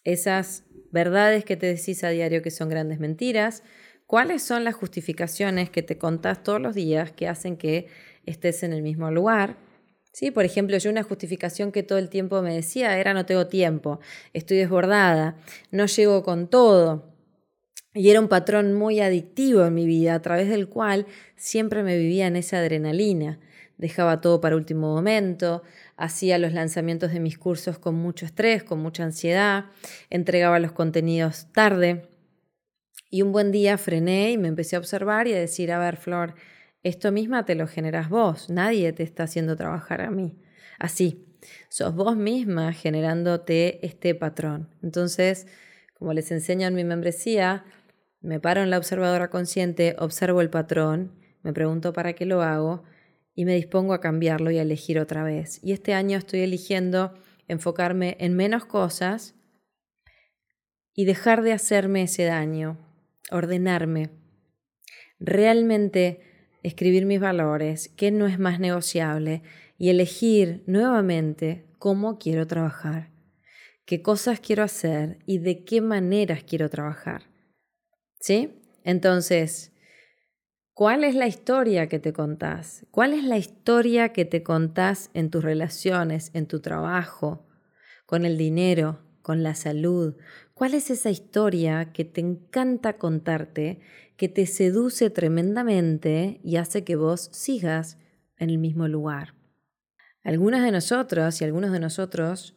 [0.04, 3.62] esas verdades que te decís a diario que son grandes mentiras?
[4.08, 7.86] ¿Cuáles son las justificaciones que te contás todos los días que hacen que
[8.26, 9.58] estés en el mismo lugar?
[10.12, 13.46] Sí, por ejemplo, yo una justificación que todo el tiempo me decía era no tengo
[13.46, 14.00] tiempo,
[14.34, 15.38] estoy desbordada,
[15.70, 17.14] no llego con todo.
[17.94, 21.96] Y era un patrón muy adictivo en mi vida, a través del cual siempre me
[21.96, 23.40] vivía en esa adrenalina.
[23.78, 25.62] Dejaba todo para último momento,
[26.02, 29.66] hacía los lanzamientos de mis cursos con mucho estrés, con mucha ansiedad,
[30.10, 32.10] entregaba los contenidos tarde.
[33.12, 35.98] Y un buen día frené y me empecé a observar y a decir, a ver,
[35.98, 36.34] Flor,
[36.82, 40.40] esto misma te lo generas vos, nadie te está haciendo trabajar a mí.
[40.80, 41.24] Así,
[41.70, 44.70] sos vos misma generándote este patrón.
[44.82, 45.46] Entonces,
[45.94, 47.64] como les enseño en mi membresía,
[48.22, 51.12] me paro en la observadora consciente, observo el patrón,
[51.44, 52.84] me pregunto para qué lo hago
[53.36, 55.60] y me dispongo a cambiarlo y a elegir otra vez.
[55.64, 57.14] Y este año estoy eligiendo
[57.48, 59.36] enfocarme en menos cosas
[60.94, 62.78] y dejar de hacerme ese daño,
[63.32, 64.10] ordenarme,
[65.20, 66.22] realmente
[66.64, 69.42] escribir mis valores, qué no es más negociable
[69.78, 73.10] y elegir nuevamente cómo quiero trabajar,
[73.86, 77.24] qué cosas quiero hacer y de qué maneras quiero trabajar.
[78.20, 78.62] ¿Sí?
[78.84, 79.71] Entonces,
[80.82, 82.88] ¿cuál es la historia que te contás?
[82.90, 87.46] ¿Cuál es la historia que te contás en tus relaciones, en tu trabajo,
[88.08, 90.16] con el dinero, con la salud,
[90.56, 93.80] ¿Cuál es esa historia que te encanta contarte,
[94.18, 98.00] que te seduce tremendamente y hace que vos sigas
[98.40, 99.36] en el mismo lugar?
[100.24, 102.56] Algunas de nosotros y algunos de nosotros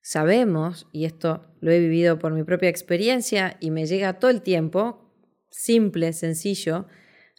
[0.00, 4.40] sabemos, y esto lo he vivido por mi propia experiencia y me llega todo el
[4.40, 5.12] tiempo,
[5.50, 6.86] simple, sencillo,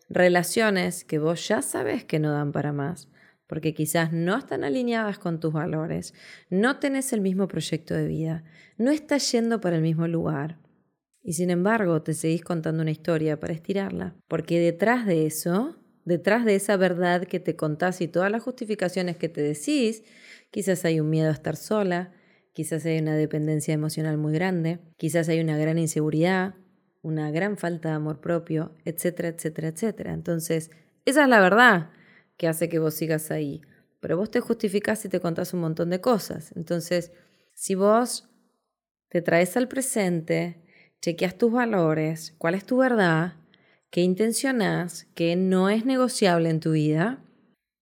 [0.10, 3.10] relaciones que vos ya sabes que no dan para más,
[3.48, 6.14] porque quizás no están alineadas con tus valores,
[6.50, 8.44] no tenés el mismo proyecto de vida,
[8.78, 10.60] no estás yendo para el mismo lugar.
[11.24, 16.46] Y sin embargo, te seguís contando una historia para estirarla, porque detrás de eso, detrás
[16.46, 20.04] de esa verdad que te contás y todas las justificaciones que te decís,
[20.52, 22.14] quizás hay un miedo a estar sola,
[22.54, 26.56] quizás hay una dependencia emocional muy grande, quizás hay una gran inseguridad,
[27.08, 30.14] una gran falta de amor propio, etcétera, etcétera, etcétera.
[30.14, 30.72] Entonces,
[31.06, 31.90] esa es la verdad
[32.36, 33.62] que hace que vos sigas ahí.
[34.02, 36.52] Pero vos te justificás y te contás un montón de cosas.
[36.56, 37.14] Entonces,
[37.54, 38.30] si vos
[39.08, 40.62] te traes al presente,
[41.02, 43.36] chequeas tus valores, cuál es tu verdad,
[43.90, 47.24] qué intencionás, qué no es negociable en tu vida,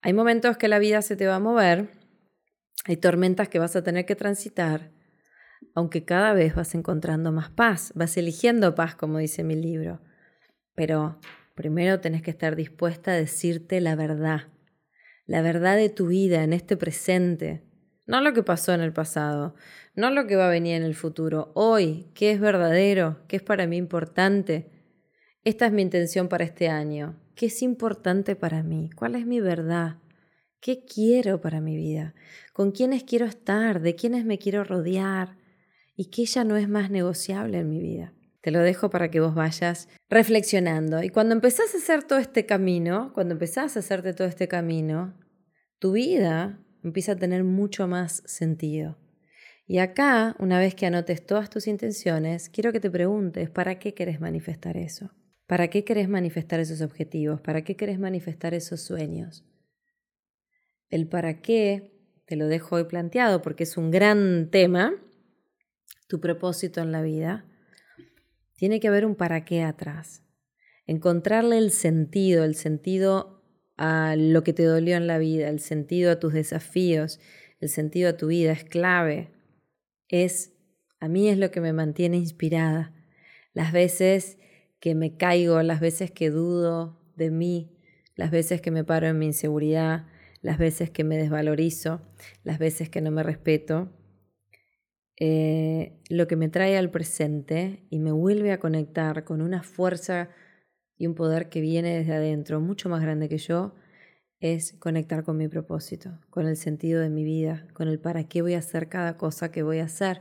[0.02, 1.88] hay momentos que la vida se te va a mover,
[2.84, 4.92] hay tormentas que vas a tener que transitar,
[5.76, 10.00] aunque cada vez vas encontrando más paz, vas eligiendo paz, como dice mi libro.
[10.74, 11.20] Pero
[11.56, 14.42] Primero tenés que estar dispuesta a decirte la verdad,
[15.24, 17.64] la verdad de tu vida en este presente,
[18.04, 19.54] no lo que pasó en el pasado,
[19.94, 23.42] no lo que va a venir en el futuro, hoy, qué es verdadero, qué es
[23.42, 24.70] para mí importante.
[25.44, 29.40] Esta es mi intención para este año, qué es importante para mí, cuál es mi
[29.40, 29.96] verdad,
[30.60, 32.14] qué quiero para mi vida,
[32.52, 35.38] con quiénes quiero estar, de quiénes me quiero rodear
[35.96, 38.12] y qué ya no es más negociable en mi vida.
[38.42, 41.02] Te lo dejo para que vos vayas reflexionando.
[41.02, 45.18] Y cuando empezás a hacer todo este camino, cuando empezás a hacerte todo este camino,
[45.80, 48.98] tu vida empieza a tener mucho más sentido.
[49.66, 53.94] Y acá, una vez que anotes todas tus intenciones, quiero que te preguntes, ¿para qué
[53.94, 55.10] querés manifestar eso?
[55.46, 57.40] ¿Para qué querés manifestar esos objetivos?
[57.40, 59.44] ¿Para qué querés manifestar esos sueños?
[60.88, 61.92] El para qué,
[62.26, 64.94] te lo dejo hoy planteado porque es un gran tema,
[66.06, 67.44] tu propósito en la vida.
[68.56, 70.22] Tiene que haber un para qué atrás.
[70.86, 73.42] Encontrarle el sentido, el sentido
[73.76, 77.20] a lo que te dolió en la vida, el sentido a tus desafíos,
[77.60, 79.30] el sentido a tu vida es clave.
[80.08, 80.52] Es,
[81.00, 82.94] a mí es lo que me mantiene inspirada.
[83.52, 84.38] Las veces
[84.80, 87.76] que me caigo, las veces que dudo de mí,
[88.14, 90.06] las veces que me paro en mi inseguridad,
[90.42, 92.02] las veces que me desvalorizo,
[92.44, 93.90] las veces que no me respeto,
[95.18, 100.28] eh, lo que me trae al presente y me vuelve a conectar con una fuerza
[100.98, 103.74] y un poder que viene desde adentro, mucho más grande que yo,
[104.40, 108.42] es conectar con mi propósito, con el sentido de mi vida, con el para qué
[108.42, 110.20] voy a hacer cada cosa que voy a hacer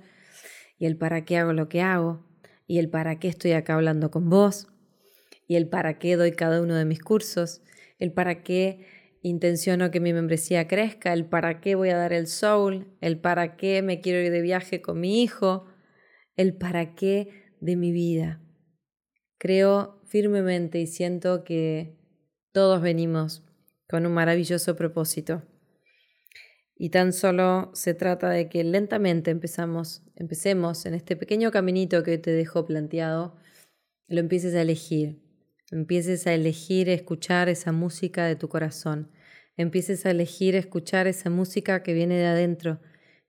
[0.77, 2.25] y el para qué hago lo que hago
[2.67, 4.67] y el para qué estoy acá hablando con vos
[5.47, 7.61] y el para qué doy cada uno de mis cursos,
[7.99, 8.85] el para qué
[9.25, 13.57] intenciono que mi membresía crezca, el para qué voy a dar el soul, el para
[13.57, 15.65] qué me quiero ir de viaje con mi hijo,
[16.35, 18.39] el para qué de mi vida.
[19.39, 21.97] Creo firmemente y siento que
[22.51, 23.43] todos venimos
[23.89, 25.41] con un maravilloso propósito.
[26.77, 32.19] Y tan solo se trata de que lentamente empezamos, empecemos en este pequeño caminito que
[32.19, 33.37] te dejo planteado,
[34.07, 35.25] lo empieces a elegir.
[35.71, 39.09] Empieces a elegir escuchar esa música de tu corazón.
[39.57, 42.81] Empieces a elegir escuchar esa música que viene de adentro,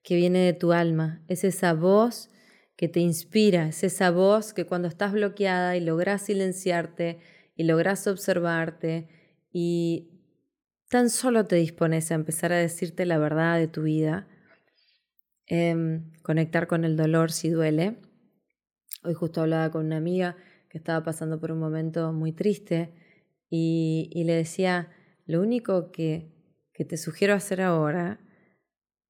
[0.02, 1.22] que viene de tu alma.
[1.28, 2.30] Es esa voz
[2.76, 7.20] que te inspira, es esa voz que cuando estás bloqueada y logras silenciarte
[7.54, 9.08] y logras observarte
[9.52, 10.10] y
[10.90, 14.28] tan solo te dispones a empezar a decirte la verdad de tu vida,
[15.46, 17.96] em, conectar con el dolor si duele.
[19.04, 20.36] Hoy justo hablaba con una amiga
[20.68, 22.92] que estaba pasando por un momento muy triste
[23.48, 24.90] y, y le decía,
[25.26, 26.32] lo único que,
[26.72, 28.20] que te sugiero hacer ahora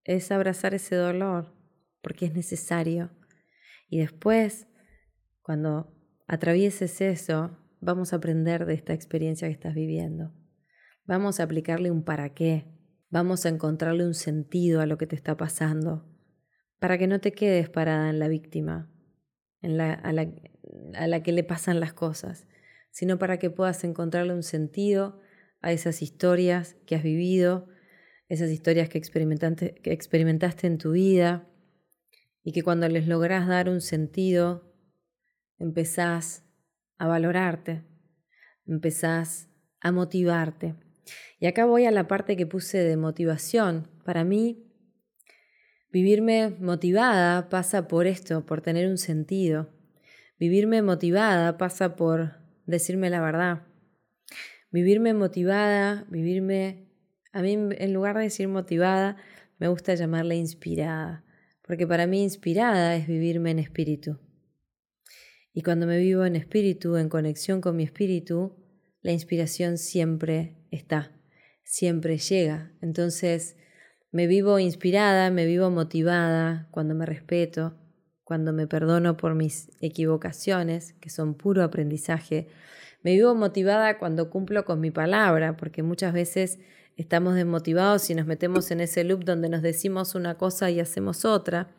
[0.05, 1.53] es abrazar ese dolor,
[2.01, 3.11] porque es necesario.
[3.89, 4.67] Y después,
[5.43, 5.93] cuando
[6.27, 10.33] atravieses eso, vamos a aprender de esta experiencia que estás viviendo.
[11.05, 12.65] Vamos a aplicarle un para qué.
[13.11, 16.09] Vamos a encontrarle un sentido a lo que te está pasando,
[16.81, 18.91] para que no te quedes parada en la víctima,
[19.61, 20.33] en la, a, la,
[20.95, 22.49] a la que le pasan las cosas,
[22.91, 25.21] sino para que puedas encontrarle un sentido
[25.61, 27.69] a esas historias que has vivido,
[28.29, 31.49] esas historias que experimentaste, en tu vida,
[32.43, 34.73] y que cuando les lográs dar un sentido,
[35.59, 36.45] empezás
[36.99, 37.83] a valorarte,
[38.67, 39.49] empezás
[39.81, 40.75] a motivarte.
[41.39, 43.89] Y acá voy a la parte que puse de motivación.
[44.05, 44.65] Para mí,
[45.91, 49.69] vivirme motivada pasa por esto, por tener un sentido.
[50.39, 52.35] Vivirme motivada pasa por
[52.67, 53.63] decirme la verdad.
[54.71, 56.87] Vivirme motivada, vivirme...
[57.33, 59.17] A mí en lugar de decir motivada,
[59.59, 61.23] me gusta llamarla inspirada,
[61.63, 64.19] porque para mí inspirada es vivirme en espíritu.
[65.53, 68.57] Y cuando me vivo en espíritu, en conexión con mi espíritu,
[69.03, 71.17] la inspiración siempre está
[71.67, 72.73] siempre llega.
[72.81, 73.57] Entonces,
[74.13, 77.77] me vivo inspirada, me vivo motivada cuando me respeto,
[78.25, 82.49] cuando me perdono por mis equivocaciones, que son puro aprendizaje.
[83.07, 86.59] Me vivo motivada cuando cumplo con mi palabra, porque muchas veces
[86.97, 91.25] estamos desmotivados y nos metemos en ese loop donde nos decimos una cosa y hacemos
[91.25, 91.73] otra.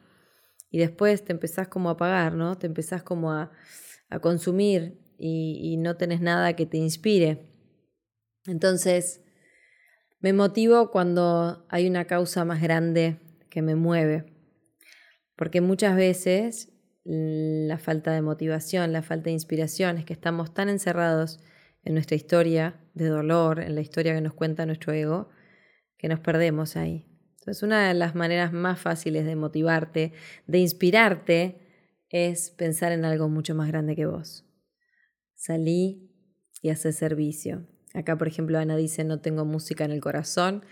[0.72, 2.58] Y después te empezás como a pagar, ¿no?
[2.58, 3.52] Te empezás como a,
[4.10, 7.52] a consumir y, y no tenés nada que te inspire.
[8.46, 9.20] Entonces,
[10.22, 14.34] me motivo cuando hay una causa más grande que me mueve,
[15.36, 16.72] porque muchas veces
[17.10, 21.40] la falta de motivación, la falta de inspiración es que estamos tan encerrados
[21.86, 25.30] en nuestra historia de dolor, en la historia que nos cuenta nuestro ego,
[25.98, 27.06] que nos perdemos ahí.
[27.40, 30.12] Entonces, una de las maneras más fáciles de motivarte,
[30.48, 31.62] de inspirarte,
[32.10, 34.46] es pensar en algo mucho más grande que vos.
[35.34, 36.12] Salí
[36.62, 37.66] y hacer servicio.
[37.94, 40.66] Acá, por ejemplo, Ana dice, no tengo música en el corazón.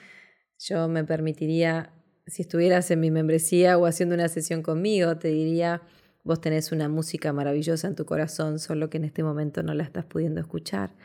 [0.59, 1.93] Yo me permitiría,
[2.27, 5.81] si estuvieras en mi membresía o haciendo una sesión conmigo, te diría,
[6.25, 9.83] vos tenés una música maravillosa en tu corazón, solo que en este momento no la
[9.83, 10.95] estás pudiendo escuchar.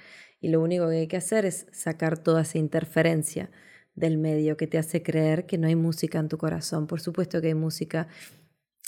[0.40, 3.50] Y lo único que hay que hacer es sacar toda esa interferencia
[3.94, 6.86] del medio que te hace creer que no hay música en tu corazón.
[6.86, 8.08] Por supuesto que hay música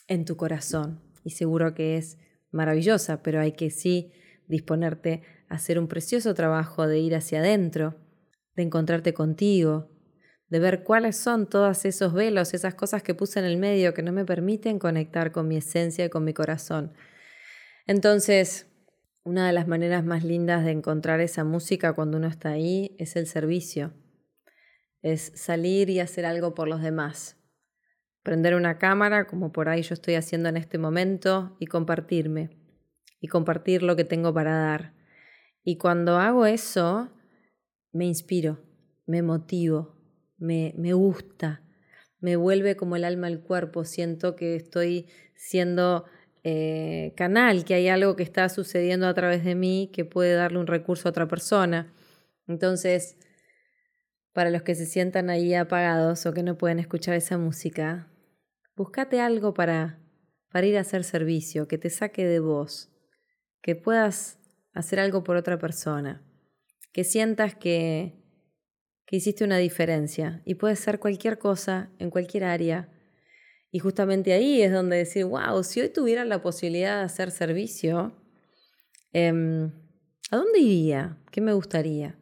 [0.08, 2.16] en tu corazón y seguro que es
[2.50, 4.12] maravillosa, pero hay que sí
[4.48, 7.94] disponerte a hacer un precioso trabajo de ir hacia adentro,
[8.56, 9.90] de encontrarte contigo,
[10.52, 14.02] de ver cuáles son todos esos velos, esas cosas que puse en el medio que
[14.02, 16.92] no me permiten conectar con mi esencia y con mi corazón.
[17.86, 18.66] Entonces,
[19.24, 23.16] una de las maneras más lindas de encontrar esa música cuando uno está ahí es
[23.16, 23.94] el servicio.
[25.00, 27.38] es salir y hacer algo por los demás.
[28.22, 32.50] Prender una cámara, como por ahí yo estoy haciendo en este momento, y compartirme.
[33.20, 34.94] Y compartir lo que tengo para dar.
[35.64, 37.10] Y cuando hago eso,
[37.90, 38.60] me inspiro,
[39.06, 40.01] me motivo,
[40.42, 41.62] me, me gusta,
[42.20, 43.84] me vuelve como el alma al cuerpo.
[43.84, 46.04] Siento que estoy siendo
[46.44, 50.58] eh, canal, que hay algo que está sucediendo a través de mí que puede darle
[50.58, 51.92] un recurso a otra persona.
[52.48, 53.16] Entonces,
[54.32, 58.08] para los que se sientan ahí apagados o que no pueden escuchar esa música,
[58.76, 60.00] búscate algo para,
[60.50, 62.90] para ir a hacer servicio, que te saque de vos,
[63.60, 64.38] que puedas
[64.74, 66.22] hacer algo por otra persona,
[66.92, 68.21] que sientas que,
[69.12, 72.88] que hiciste una diferencia y puede ser cualquier cosa en cualquier área.
[73.70, 78.16] Y justamente ahí es donde decir, wow, si hoy tuviera la posibilidad de hacer servicio,
[79.12, 79.70] em,
[80.30, 81.18] ¿a dónde iría?
[81.30, 82.18] ¿Qué me gustaría?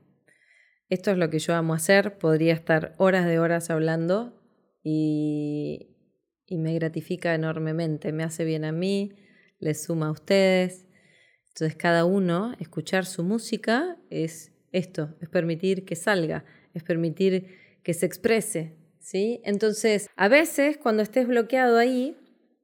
[0.89, 4.43] Esto es lo que yo amo hacer, podría estar horas de horas hablando
[4.83, 5.95] y,
[6.45, 9.13] y me gratifica enormemente, me hace bien a mí,
[9.61, 10.89] les suma a ustedes.
[11.51, 16.45] Entonces cada uno, escuchar su música es esto, es permitir que salga,
[16.75, 17.47] es permitir
[17.83, 19.41] que se exprese, ¿sí?
[19.45, 22.17] Entonces, a veces cuando estés bloqueado ahí,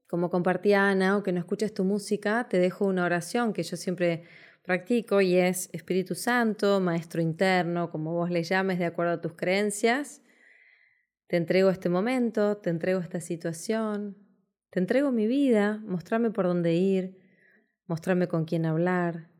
[0.06, 3.76] como compartía Ana, o que no escuches tu música, te dejo una oración que yo
[3.76, 4.24] siempre
[4.62, 9.34] practico y es Espíritu Santo, Maestro interno, como vos le llames de acuerdo a tus
[9.34, 10.22] creencias.
[11.28, 14.16] Te entrego este momento, te entrego esta situación,
[14.70, 17.16] te entrego mi vida, mostrame por dónde ir,
[17.86, 19.30] mostrame con quién hablar,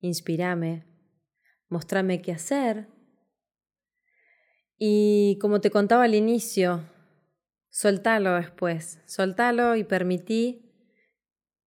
[0.00, 0.86] inspirame,
[1.68, 2.88] mostrame qué hacer.
[4.78, 6.84] Y como te contaba al inicio,
[7.70, 10.66] soltalo después, soltalo y permití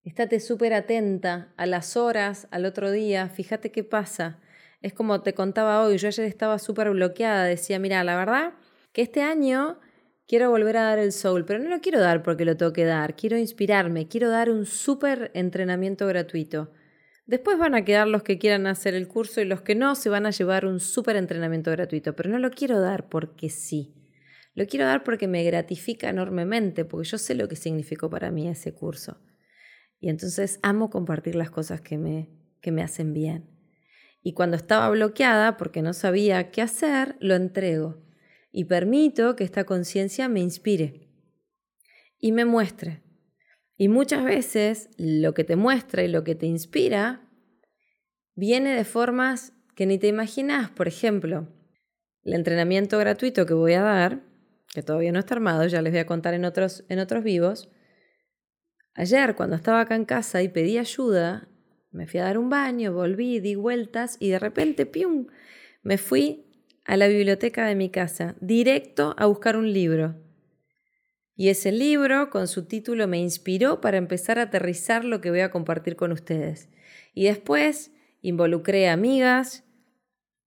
[0.09, 4.39] Estate súper atenta a las horas, al otro día, fíjate qué pasa.
[4.81, 8.53] Es como te contaba hoy, yo ayer estaba súper bloqueada, decía, mira, la verdad
[8.93, 9.79] que este año
[10.25, 12.85] quiero volver a dar el soul, pero no lo quiero dar porque lo tengo que
[12.85, 16.71] dar, quiero inspirarme, quiero dar un súper entrenamiento gratuito.
[17.29, 20.09] Después van a quedar los que quieran hacer el curso y los que no se
[20.09, 23.93] van a llevar un súper entrenamiento gratuito, pero no lo quiero dar porque sí.
[24.55, 28.49] Lo quiero dar porque me gratifica enormemente, porque yo sé lo que significó para mí
[28.49, 29.21] ese curso.
[29.99, 33.47] Y entonces amo compartir las cosas que me, que me hacen bien.
[34.23, 38.01] Y cuando estaba bloqueada porque no sabía qué hacer, lo entrego
[38.51, 41.11] y permito que esta conciencia me inspire
[42.17, 43.03] y me muestre.
[43.79, 47.27] Y muchas veces lo que te muestra y lo que te inspira
[48.35, 50.69] viene de formas que ni te imaginas.
[50.69, 51.47] Por ejemplo,
[52.21, 54.21] el entrenamiento gratuito que voy a dar,
[54.71, 57.69] que todavía no está armado, ya les voy a contar en otros, en otros vivos,
[58.99, 61.47] Ayer, cuando estaba acá en casa y pedí ayuda,
[61.89, 65.27] me fui a dar un baño, volví, di vueltas y de repente, ¡pium!,
[65.83, 66.45] me fui
[66.83, 70.15] a la biblioteca de mi casa, directo a buscar un libro.
[71.39, 75.39] Y ese libro, con su título, me inspiró para empezar a aterrizar lo que voy
[75.39, 76.67] a compartir con ustedes.
[77.13, 79.63] Y después involucré a amigas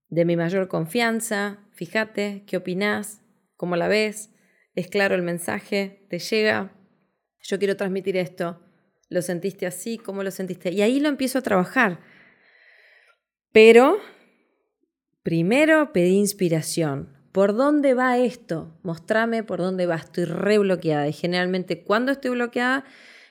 [0.09, 1.57] de mi mayor confianza.
[1.71, 3.23] Fíjate, ¿qué opinás?
[3.55, 4.29] ¿Cómo la ves?
[4.75, 6.05] ¿Es claro el mensaje?
[6.11, 6.75] ¿Te llega?
[7.41, 8.61] yo quiero transmitir esto.
[9.09, 9.97] ¿Lo sentiste así?
[9.97, 10.71] ¿Cómo lo sentiste?
[10.71, 12.01] Y ahí lo empiezo a trabajar.
[13.51, 13.97] Pero
[15.23, 17.12] primero pedí inspiración.
[17.33, 18.71] ¿Por dónde va esto?
[18.83, 19.95] Mostrame por dónde va.
[19.95, 21.07] Estoy re bloqueada.
[21.07, 22.85] Y generalmente cuando estoy bloqueada,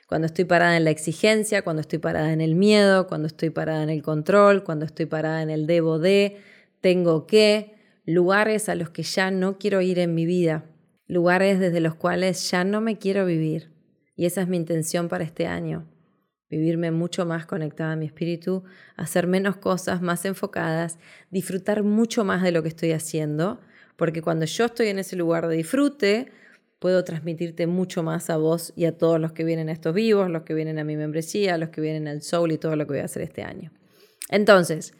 [0.08, 3.84] cuando estoy parada en la exigencia, cuando estoy parada en el miedo, cuando estoy parada
[3.84, 6.38] en el control, cuando estoy parada en el debo de,
[6.80, 10.64] tengo que, lugares a los que ya no quiero ir en mi vida,
[11.06, 13.70] lugares desde los cuales ya no me quiero vivir.
[14.16, 15.88] Y esa es mi intención para este año,
[16.50, 18.64] vivirme mucho más conectada a mi espíritu,
[18.96, 20.98] hacer menos cosas más enfocadas,
[21.30, 23.60] disfrutar mucho más de lo que estoy haciendo,
[23.96, 26.32] porque cuando yo estoy en ese lugar de disfrute,
[26.78, 30.30] puedo transmitirte mucho más a vos y a todos los que vienen a estos vivos,
[30.30, 32.94] los que vienen a mi membresía, los que vienen al soul y todo lo que
[32.94, 33.70] voy a hacer este año.
[34.28, 34.94] Entonces,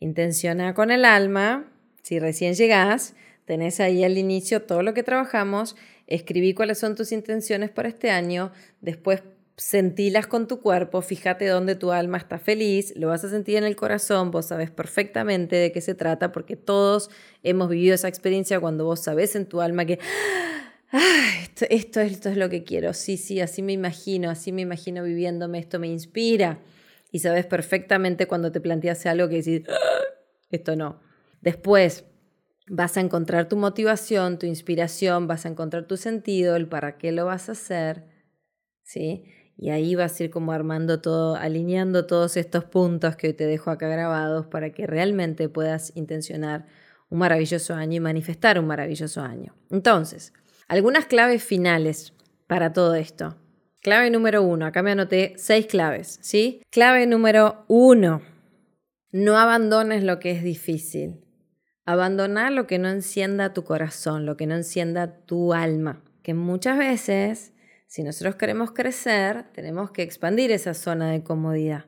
[0.00, 1.72] intenciona con el alma,
[2.02, 3.14] si recién llegás,
[3.44, 5.76] tenés ahí al inicio todo lo que trabajamos
[6.06, 9.22] escribí cuáles son tus intenciones para este año, después
[9.56, 13.64] sentilas con tu cuerpo, fíjate dónde tu alma está feliz, lo vas a sentir en
[13.64, 17.10] el corazón, vos sabes perfectamente de qué se trata, porque todos
[17.42, 19.98] hemos vivido esa experiencia cuando vos sabes en tu alma que
[21.42, 25.02] esto, esto, esto es lo que quiero, sí, sí, así me imagino, así me imagino
[25.02, 26.60] viviéndome, esto me inspira.
[27.10, 29.62] Y sabes perfectamente cuando te planteas algo que decís,
[30.50, 31.00] esto no.
[31.42, 32.04] Después,
[32.68, 37.12] vas a encontrar tu motivación, tu inspiración, vas a encontrar tu sentido, el para qué
[37.12, 38.04] lo vas a hacer,
[38.82, 39.24] ¿sí?
[39.62, 43.46] Y ahí vas a ir como armando todo, alineando todos estos puntos que hoy te
[43.46, 46.66] dejo acá grabados para que realmente puedas intencionar
[47.10, 49.54] un maravilloso año y manifestar un maravilloso año.
[49.70, 50.32] Entonces,
[50.66, 52.12] algunas claves finales
[52.48, 53.36] para todo esto.
[53.82, 56.60] Clave número uno, acá me anoté seis claves, ¿sí?
[56.68, 58.20] Clave número uno,
[59.12, 61.20] no abandones lo que es difícil.
[61.86, 66.02] Abandonar lo que no encienda tu corazón, lo que no encienda tu alma.
[66.24, 67.52] Que muchas veces,
[67.92, 71.84] si nosotros queremos crecer, tenemos que expandir esa zona de comodidad.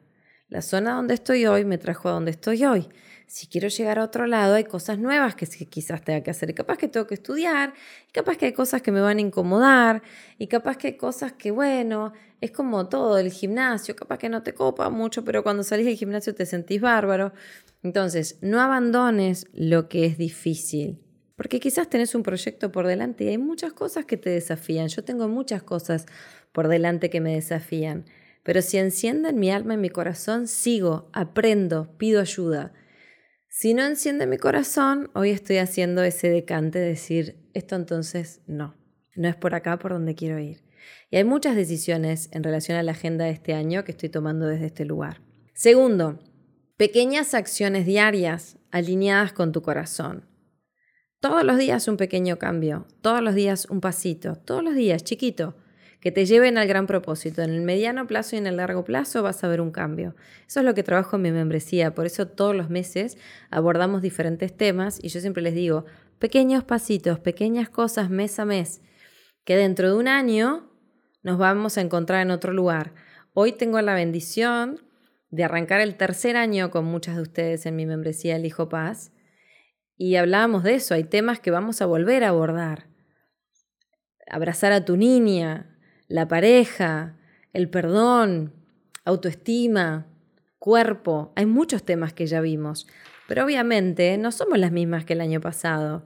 [0.49, 2.89] La zona donde estoy hoy me trajo a donde estoy hoy
[3.27, 6.55] si quiero llegar a otro lado, hay cosas nuevas que quizás tenga que hacer.
[6.55, 7.73] Capaz que tengo que estudiar,
[8.13, 10.03] capaz que hay cosas que me van a incomodar,
[10.39, 14.43] y capaz que hay cosas que, bueno, es como todo el gimnasio, capaz que no
[14.43, 17.33] te copa mucho, pero cuando salís del gimnasio te sentís bárbaro.
[17.83, 21.04] Entonces, no abandones lo que es difícil.
[21.37, 24.89] Porque quizás tenés un proyecto por delante y hay muchas cosas que te desafían.
[24.89, 26.07] Yo tengo muchas cosas
[26.53, 28.05] por delante que me desafían.
[28.45, 32.73] Pero si encienden mi alma y mi corazón, sigo, aprendo, pido ayuda.
[33.49, 38.77] Si no enciende mi corazón, hoy estoy haciendo ese decante de decir, esto entonces no,
[39.17, 40.65] no es por acá por donde quiero ir.
[41.11, 44.47] Y hay muchas decisiones en relación a la agenda de este año que estoy tomando
[44.47, 45.21] desde este lugar.
[45.55, 46.19] Segundo,
[46.77, 50.27] pequeñas acciones diarias alineadas con tu corazón.
[51.25, 55.55] Todos los días un pequeño cambio, todos los días un pasito, todos los días chiquito,
[55.99, 57.41] que te lleven al gran propósito.
[57.41, 60.15] En el mediano plazo y en el largo plazo vas a ver un cambio.
[60.47, 63.17] Eso es lo que trabajo en mi membresía, por eso todos los meses
[63.49, 65.87] abordamos diferentes temas y yo siempre les digo,
[66.19, 68.83] pequeños pasitos, pequeñas cosas mes a mes,
[69.47, 70.71] que dentro de un año
[71.23, 72.93] nos vamos a encontrar en otro lugar.
[73.33, 74.83] Hoy tengo la bendición
[75.31, 79.14] de arrancar el tercer año con muchas de ustedes en mi membresía El Hijo Paz
[79.97, 82.87] y hablábamos de eso, hay temas que vamos a volver a abordar.
[84.27, 85.79] Abrazar a tu niña,
[86.09, 87.17] la pareja,
[87.53, 88.53] el perdón,
[89.05, 90.07] autoestima,
[90.59, 91.33] cuerpo.
[91.37, 92.87] Hay muchos temas que ya vimos,
[93.29, 96.05] pero obviamente no somos las mismas que el año pasado.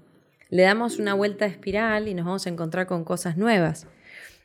[0.50, 3.86] Le damos una vuelta de espiral y nos vamos a encontrar con cosas nuevas.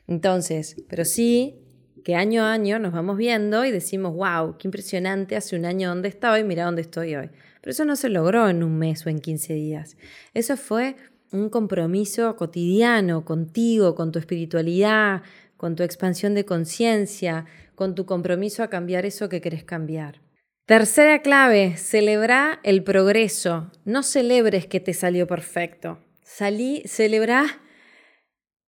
[0.06, 1.60] Entonces, pero sí
[2.04, 5.88] que año a año nos vamos viendo y decimos, wow, qué impresionante, hace un año
[5.88, 7.30] dónde estaba y mira dónde estoy hoy.
[7.64, 9.96] Pero eso no se logró en un mes o en 15 días.
[10.34, 10.96] Eso fue
[11.32, 15.22] un compromiso cotidiano contigo, con tu espiritualidad,
[15.56, 20.20] con tu expansión de conciencia, con tu compromiso a cambiar eso que querés cambiar.
[20.66, 23.72] Tercera clave, celebra el progreso.
[23.86, 26.00] No celebres que te salió perfecto.
[26.22, 27.46] Salí, celebra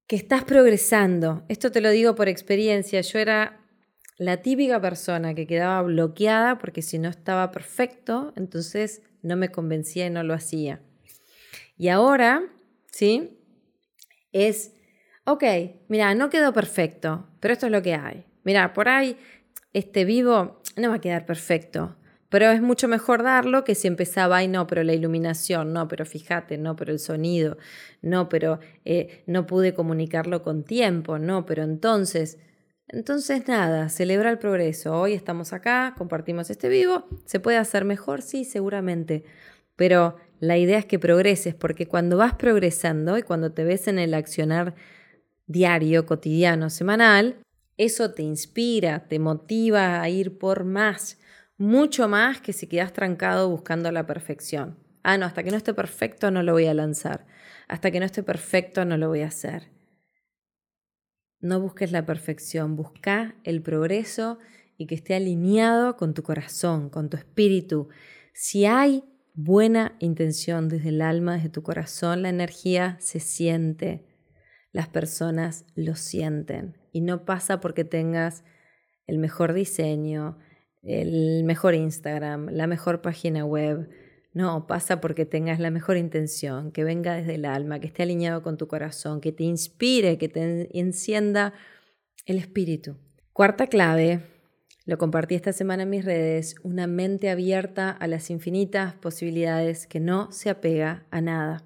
[0.07, 1.45] que estás progresando.
[1.51, 3.03] Esto te lo digo por experiencia.
[3.03, 3.61] Yo era
[4.19, 10.07] la típica persona que quedaba bloqueada porque si no estaba perfecto, entonces no me convencía
[10.07, 10.81] y no lo hacía.
[11.77, 12.43] Y ahora,
[12.91, 13.39] ¿sí?
[14.33, 14.73] Es
[15.27, 15.43] ok,
[15.89, 18.25] mira, no quedó perfecto, pero esto es lo que hay.
[18.45, 19.17] Mira, por ahí
[19.73, 21.97] este vivo no va a quedar perfecto,
[22.29, 26.07] pero es mucho mejor darlo que si empezaba, ay no, pero la iluminación, no, pero
[26.07, 27.59] fíjate, no, pero el sonido,
[28.03, 32.39] no, pero eh, no pude comunicarlo con tiempo, no, pero entonces,
[32.89, 34.99] entonces nada, celebra el progreso.
[34.99, 38.23] Hoy estamos acá, compartimos este vivo, ¿se puede hacer mejor?
[38.23, 39.25] Sí, seguramente,
[39.77, 43.99] pero la idea es que progreses, porque cuando vas progresando y cuando te ves en
[43.99, 44.75] el accionar
[45.47, 47.37] diario, cotidiano, semanal,
[47.77, 51.19] eso te inspira, te motiva a ir por más,
[51.59, 54.79] mucho más que si quedas trancado buscando la perfección.
[55.03, 57.27] Ah, no, hasta que no esté perfecto no lo voy a lanzar.
[57.69, 59.76] Hasta que no esté perfecto no lo voy a hacer.
[61.41, 64.39] No busques la perfección, busca el progreso
[64.77, 67.89] y que esté alineado con tu corazón, con tu espíritu.
[68.33, 74.05] Si hay buena intención desde el alma, desde tu corazón, la energía se siente
[74.77, 76.77] las personas lo sienten.
[76.93, 78.45] Y no pasa porque tengas
[79.07, 80.37] el mejor diseño,
[80.83, 83.89] el mejor Instagram, la mejor página web.
[84.37, 88.43] No, pasa porque tengas la mejor intención, que venga desde el alma, que esté alineado
[88.43, 91.55] con tu corazón, que te inspire, que te encienda
[92.27, 92.99] el espíritu.
[93.33, 94.21] Cuarta clave,
[94.85, 100.01] lo compartí esta semana en mis redes, una mente abierta a las infinitas posibilidades que
[100.01, 101.65] no se apega a nada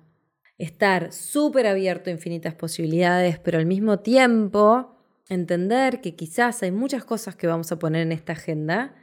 [0.56, 4.94] estar súper abierto a infinitas posibilidades, pero al mismo tiempo
[5.28, 8.94] entender que quizás hay muchas cosas que vamos a poner en esta agenda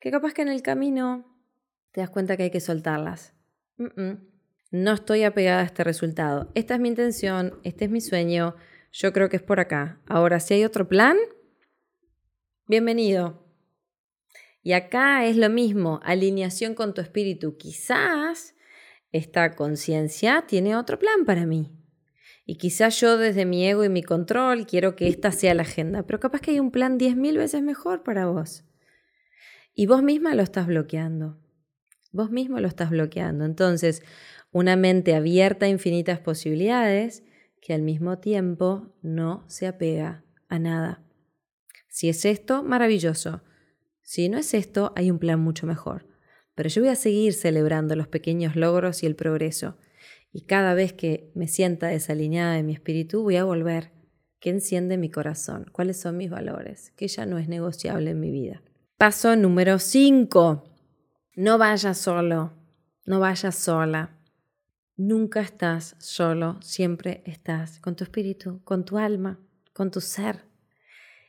[0.00, 1.37] que capaz que en el camino
[1.92, 3.34] te das cuenta que hay que soltarlas.
[4.70, 6.50] No estoy apegada a este resultado.
[6.54, 8.54] Esta es mi intención, este es mi sueño,
[8.92, 10.00] yo creo que es por acá.
[10.06, 11.16] Ahora, si hay otro plan,
[12.66, 13.46] bienvenido.
[14.62, 17.56] Y acá es lo mismo, alineación con tu espíritu.
[17.56, 18.54] Quizás
[19.12, 21.72] esta conciencia tiene otro plan para mí.
[22.44, 26.02] Y quizás yo desde mi ego y mi control quiero que esta sea la agenda,
[26.04, 28.64] pero capaz que hay un plan diez mil veces mejor para vos.
[29.74, 31.38] Y vos misma lo estás bloqueando.
[32.10, 33.44] Vos mismo lo estás bloqueando.
[33.44, 34.02] Entonces,
[34.50, 37.22] una mente abierta a infinitas posibilidades
[37.60, 41.02] que al mismo tiempo no se apega a nada.
[41.88, 43.42] Si es esto, maravilloso.
[44.02, 46.06] Si no es esto, hay un plan mucho mejor.
[46.54, 49.76] Pero yo voy a seguir celebrando los pequeños logros y el progreso.
[50.32, 53.92] Y cada vez que me sienta desalineada de mi espíritu, voy a volver.
[54.40, 55.66] ¿Qué enciende mi corazón?
[55.72, 56.92] ¿Cuáles son mis valores?
[56.96, 58.62] Que ya no es negociable en mi vida.
[58.96, 60.77] Paso número 5.
[61.40, 62.52] No vayas solo.
[63.06, 64.10] No vayas sola.
[64.96, 69.38] Nunca estás solo, siempre estás con tu espíritu, con tu alma,
[69.72, 70.46] con tu ser.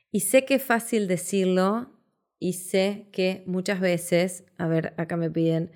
[0.10, 1.91] Y sé que es fácil decirlo
[2.39, 5.72] y sé que muchas veces, a ver, acá me piden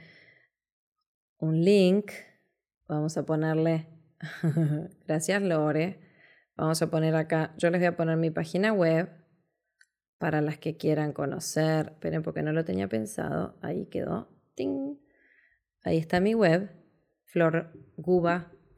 [1.38, 2.10] un link,
[2.88, 3.88] vamos a ponerle,
[5.06, 6.00] gracias Lore,
[6.56, 9.12] vamos a poner acá, yo les voy a poner mi página web
[10.24, 14.96] para las que quieran conocer, esperen porque no lo tenía pensado, ahí quedó, ¡ting!
[15.84, 16.72] ahí está mi web,
[17.26, 18.70] florguba.com,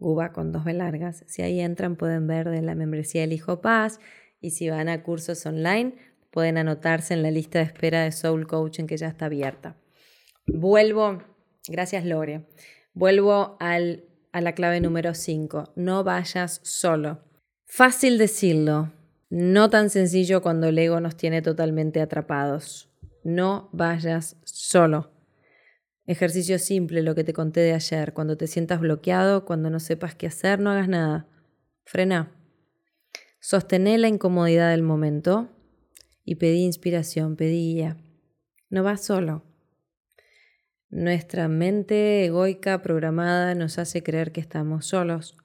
[0.00, 1.22] Guba con dos B largas.
[1.28, 4.00] Si ahí entran pueden ver de la membresía del Hijo Paz.
[4.40, 5.94] Y si van a cursos online
[6.32, 9.76] pueden anotarse en la lista de espera de Soul Coaching que ya está abierta.
[10.44, 11.22] Vuelvo,
[11.68, 12.48] gracias Lore,
[12.94, 17.20] vuelvo al, a la clave número 5, no vayas solo.
[17.64, 18.90] Fácil decirlo,
[19.34, 22.90] no tan sencillo cuando el ego nos tiene totalmente atrapados.
[23.24, 25.10] No vayas solo.
[26.04, 28.12] Ejercicio simple, lo que te conté de ayer.
[28.12, 31.28] Cuando te sientas bloqueado, cuando no sepas qué hacer, no hagas nada.
[31.86, 32.30] Frena.
[33.40, 35.48] Sostené la incomodidad del momento
[36.26, 37.96] y pedí inspiración, pedí guía.
[38.68, 39.46] No vas solo.
[40.90, 45.38] Nuestra mente egoica programada nos hace creer que estamos solos.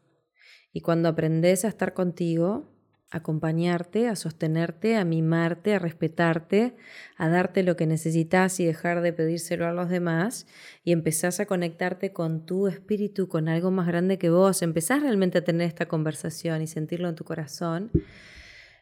[0.74, 2.77] Y cuando aprendes a estar contigo,
[3.10, 6.76] acompañarte, a sostenerte, a mimarte, a respetarte,
[7.18, 10.48] a darte lo que necesitas y dejar de pedírselo a los demás.
[10.84, 15.38] Y empezás a conectarte con tu espíritu, con algo más grande que vos, empezás realmente
[15.38, 17.92] a tener esta conversación y sentirlo en tu corazón,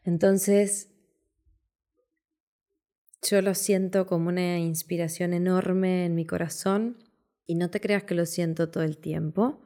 [0.05, 0.91] entonces
[3.23, 6.97] yo lo siento como una inspiración enorme en mi corazón.
[7.47, 9.61] Y no te creas que lo siento todo el tiempo.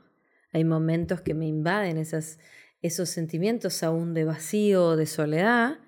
[0.52, 2.40] Hay momentos que me invaden esas
[2.82, 5.80] esos sentimientos aún de vacío de soledad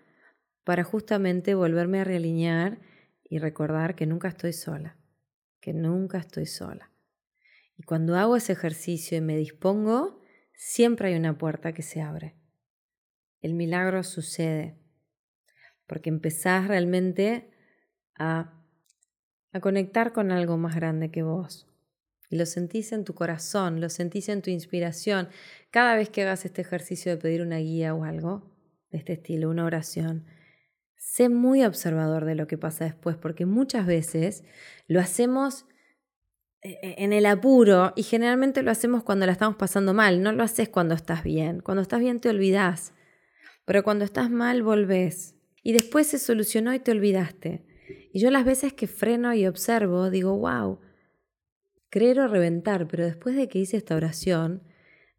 [0.64, 2.80] para justamente volverme a realinear
[3.24, 4.98] y recordar que nunca estoy sola,
[5.62, 6.92] que nunca estoy sola.
[7.78, 10.22] Y cuando hago ese ejercicio y me dispongo,
[10.54, 12.36] siempre hay una puerta que se abre.
[13.40, 14.78] El milagro sucede,
[15.88, 17.52] porque empezás realmente
[18.16, 18.62] a,
[19.52, 21.71] a conectar con algo más grande que vos,
[22.38, 25.30] lo sentís en tu corazón, lo sentís en tu inspiración.
[25.70, 28.50] Cada vez que hagas este ejercicio de pedir una guía o algo
[28.90, 30.26] de este estilo, una oración,
[30.96, 34.44] sé muy observador de lo que pasa después, porque muchas veces
[34.88, 35.66] lo hacemos
[36.64, 40.32] eh, eh, en el apuro y generalmente lo hacemos cuando la estamos pasando mal, no
[40.32, 41.62] lo haces cuando estás bien.
[41.62, 42.94] Cuando estás bien te olvidás,
[43.66, 45.36] pero cuando estás mal volvés.
[45.64, 47.66] Y después se solucionó y te olvidaste.
[48.14, 50.80] Y yo las veces que freno y observo digo, wow,
[51.92, 54.64] creer o reventar, pero después de que hice esta oración,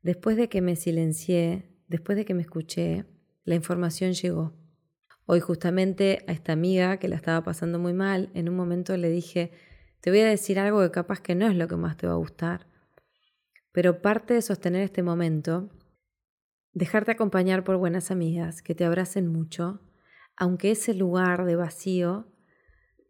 [0.00, 3.04] después de que me silencié, después de que me escuché,
[3.44, 4.54] la información llegó.
[5.26, 9.10] Hoy justamente a esta amiga que la estaba pasando muy mal, en un momento le
[9.10, 9.52] dije,
[10.00, 12.14] te voy a decir algo que capaz que no es lo que más te va
[12.14, 12.66] a gustar,
[13.70, 15.70] pero parte de sostener este momento,
[16.72, 19.82] dejarte acompañar por buenas amigas que te abracen mucho,
[20.36, 22.32] aunque ese lugar de vacío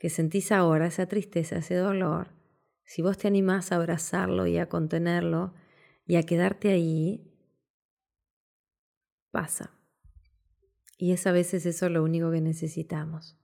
[0.01, 2.42] que sentís ahora, esa tristeza, ese dolor,
[2.85, 5.55] si vos te animás a abrazarlo y a contenerlo
[6.07, 7.33] y a quedarte ahí,
[9.31, 9.71] pasa.
[10.99, 13.37] Y es a veces eso lo único que necesitamos.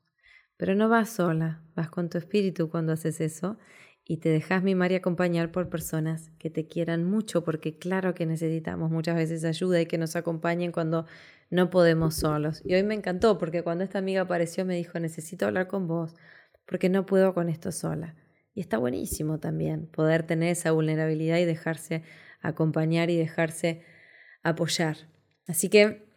[0.56, 3.58] Pero no vas sola, vas con tu espíritu cuando haces eso
[4.04, 8.26] y te dejas mimar y acompañar por personas que te quieran mucho, porque claro que
[8.26, 11.06] necesitamos muchas veces ayuda y que nos acompañen cuando
[11.50, 12.62] no podemos solos.
[12.64, 16.14] Y hoy me encantó porque cuando esta amiga apareció me dijo, necesito hablar con vos,
[16.64, 18.14] porque no puedo con esto sola.
[18.58, 22.02] Y está buenísimo también poder tener esa vulnerabilidad y dejarse
[22.40, 23.84] acompañar y dejarse
[24.42, 24.96] apoyar.
[25.46, 26.08] Así que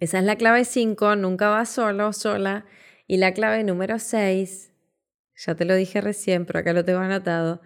[0.00, 2.66] esa es la clave 5, nunca vas solo, sola.
[3.06, 4.72] Y la clave número 6,
[5.36, 7.60] ya te lo dije recién, pero acá lo tengo anotado,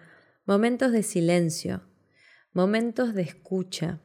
[0.45, 1.81] momentos de silencio,
[2.53, 3.99] momentos de escucha,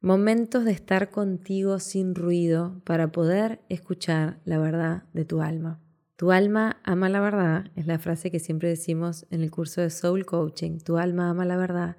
[0.00, 5.82] momentos de estar contigo sin ruido para poder escuchar la verdad de tu alma.
[6.20, 9.88] Tu alma ama la verdad, es la frase que siempre decimos en el curso de
[9.88, 10.76] Soul Coaching.
[10.80, 11.96] Tu alma ama la verdad.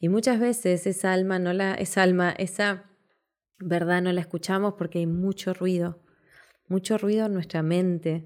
[0.00, 2.90] Y muchas veces esa alma no la, esa alma, esa
[3.58, 6.02] verdad no la escuchamos porque hay mucho ruido,
[6.66, 8.24] mucho ruido en nuestra mente,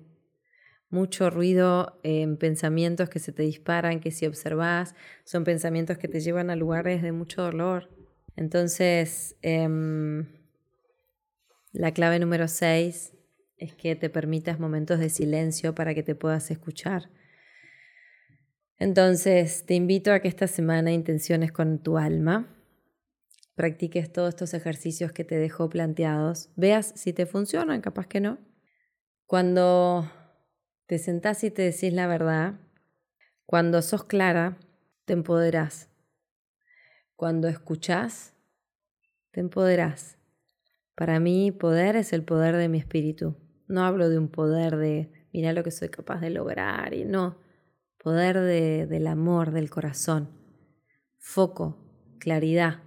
[0.91, 6.21] mucho ruido en pensamientos que se te disparan, que si observas son pensamientos que te
[6.21, 7.91] llevan a lugares de mucho dolor.
[8.37, 10.25] Entonces, em,
[11.73, 13.15] la clave número 6
[13.57, 17.11] es que te permitas momentos de silencio para que te puedas escuchar.
[18.79, 22.49] Entonces, te invito a que esta semana intenciones con tu alma,
[23.55, 28.39] practiques todos estos ejercicios que te dejo planteados, veas si te funcionan, capaz que no.
[29.27, 30.11] Cuando
[30.87, 32.55] te sentás y te decís la verdad,
[33.47, 34.59] cuando sos clara,
[35.05, 35.89] te empoderás.
[37.15, 38.35] Cuando escuchás,
[39.31, 40.19] te empoderás.
[40.95, 43.37] Para mí, poder es el poder de mi espíritu.
[43.73, 47.39] No hablo de un poder de, mira lo que soy capaz de lograr, y no,
[47.97, 50.29] poder de, del amor, del corazón.
[51.17, 51.79] Foco,
[52.19, 52.83] claridad,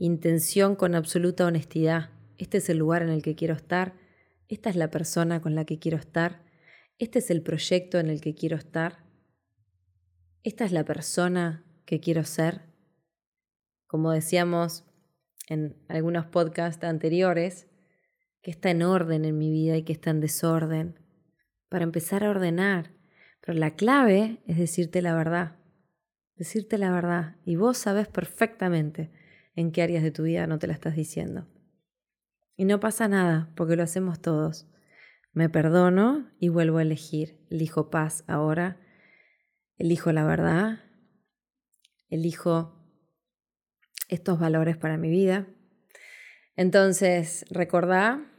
[0.00, 2.10] intención con absoluta honestidad.
[2.36, 3.94] Este es el lugar en el que quiero estar,
[4.48, 6.42] esta es la persona con la que quiero estar,
[6.98, 9.04] este es el proyecto en el que quiero estar,
[10.42, 12.62] esta es la persona que quiero ser.
[13.86, 14.84] Como decíamos
[15.48, 17.68] en algunos podcasts anteriores,
[18.42, 20.98] que está en orden en mi vida y que está en desorden,
[21.68, 22.92] para empezar a ordenar.
[23.40, 25.56] Pero la clave es decirte la verdad,
[26.36, 27.36] decirte la verdad.
[27.44, 29.10] Y vos sabes perfectamente
[29.54, 31.48] en qué áreas de tu vida no te la estás diciendo.
[32.56, 34.68] Y no pasa nada, porque lo hacemos todos.
[35.32, 37.46] Me perdono y vuelvo a elegir.
[37.50, 38.78] Elijo paz ahora.
[39.78, 40.80] Elijo la verdad.
[42.10, 42.78] Elijo
[44.08, 45.46] estos valores para mi vida.
[46.54, 48.31] Entonces, recordá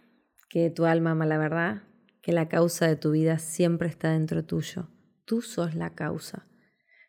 [0.54, 1.82] que tu alma ama la verdad,
[2.22, 4.88] que la causa de tu vida siempre está dentro tuyo.
[5.26, 6.48] Tú sos la causa.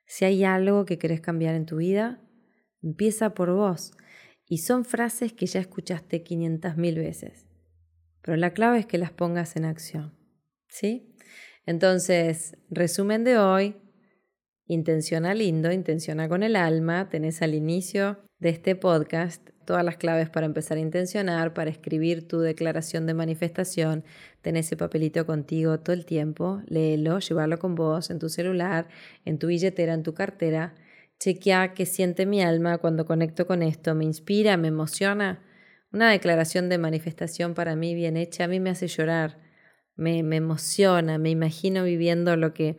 [0.07, 2.23] Si hay algo que querés cambiar en tu vida,
[2.83, 3.93] empieza por vos.
[4.47, 7.47] Y son frases que ya escuchaste 500.000 veces.
[8.23, 10.15] Pero la clave es que las pongas en acción.
[10.69, 11.15] ¿Sí?
[11.67, 13.77] Entonces, resumen de hoy,
[14.65, 20.29] intenciona lindo, intenciona con el alma, tenés al inicio de este podcast todas las claves
[20.29, 24.05] para empezar a intencionar, para escribir tu declaración de manifestación.
[24.43, 28.87] Ten ese papelito contigo todo el tiempo, léelo, llévalo con vos en tu celular,
[29.25, 30.75] en tu billetera, en tu cartera.
[31.19, 35.43] Chequea qué siente mi alma cuando conecto con esto, me inspira, me emociona.
[35.91, 39.39] Una declaración de manifestación para mí bien hecha a mí me hace llorar,
[39.97, 42.77] me, me emociona, me imagino viviendo lo que,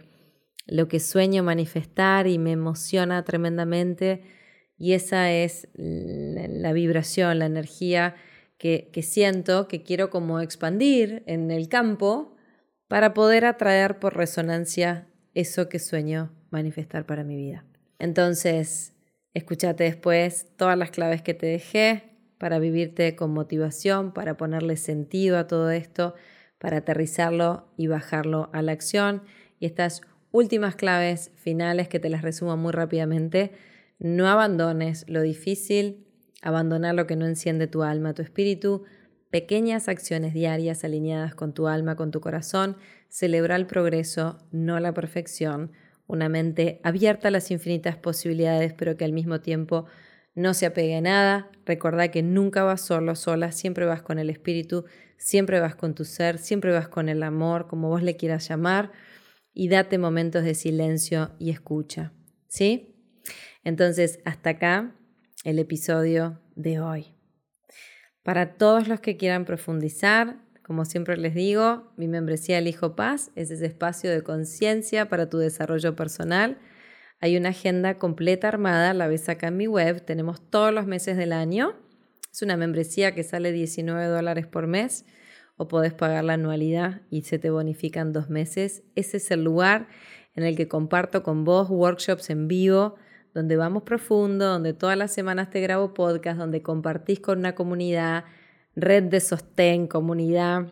[0.68, 4.45] lo que sueño manifestar y me emociona tremendamente
[4.78, 8.16] y esa es la vibración, la energía
[8.58, 12.36] que, siento, que quiero como expandir en el campo
[12.88, 17.66] para poder atraer por resonancia eso que sueño manifestar para mi vida.
[18.00, 18.94] Entonces,
[19.34, 22.04] escúchate después todas las claves que te dejé
[22.38, 26.16] para vivirte con motivación, para ponerle sentido a todo esto,
[26.58, 29.24] para aterrizarlo y bajarlo a la acción.
[29.60, 30.02] Y estas
[30.32, 33.52] últimas claves finales que te las resumo muy rápidamente
[34.00, 36.06] no abandones lo difícil,
[36.42, 38.84] abandonar lo que no enciende tu alma, tu espíritu,
[39.30, 42.78] pequeñas acciones diarias alineadas con tu alma, con tu corazón,
[43.10, 45.72] celebra el progreso, no la perfección,
[46.08, 49.86] una mente abierta a las infinitas posibilidades, pero que al mismo tiempo
[50.36, 51.50] no se apegue a nada.
[51.66, 54.86] Recordá que nunca vas solo, sola, siempre vas con el espíritu,
[55.18, 58.92] siempre vas con tu ser, siempre vas con el amor, como vos le quieras llamar,
[59.54, 62.14] y date momentos de silencio y escucha.
[62.48, 62.95] ¿Sí?
[63.66, 64.96] Entonces, hasta acá
[65.44, 67.08] el episodio de hoy.
[68.22, 73.32] Para todos los que quieran profundizar, como siempre les digo, mi membresía El Hijo Paz
[73.36, 76.60] es ese espacio de conciencia para tu desarrollo personal.
[77.20, 81.18] Hay una agenda completa armada, la ves acá en mi web, tenemos todos los meses
[81.18, 81.76] del año.
[82.32, 85.06] Es una membresía que sale 19 dólares por mes
[85.58, 88.84] o podés pagar la anualidad y se te bonifican dos meses.
[88.94, 89.88] Ese es el lugar
[90.36, 92.98] en el que comparto con vos workshops en vivo
[93.36, 98.24] donde vamos profundo, donde todas las semanas te grabo podcast, donde compartís con una comunidad,
[98.78, 100.72] red de sostén, comunidad.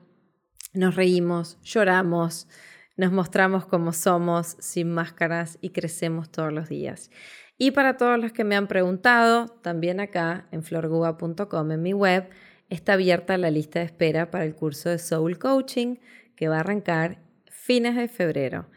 [0.74, 2.48] Nos reímos, lloramos,
[2.96, 7.12] nos mostramos como somos, sin máscaras y crecemos todos los días.
[7.58, 12.30] Y para todos los que me han preguntado, también acá en florguba.com, en mi web,
[12.70, 15.98] está abierta la lista de espera para el curso de Soul Coaching
[16.38, 18.68] que va a arrancar fines de febrero.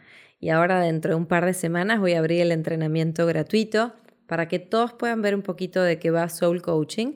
[0.47, 3.95] Y ahora dentro de un par de semanas voy a abrir el entrenamiento gratuito
[4.29, 7.15] para que todos puedan ver un poquito de qué va Soul Coaching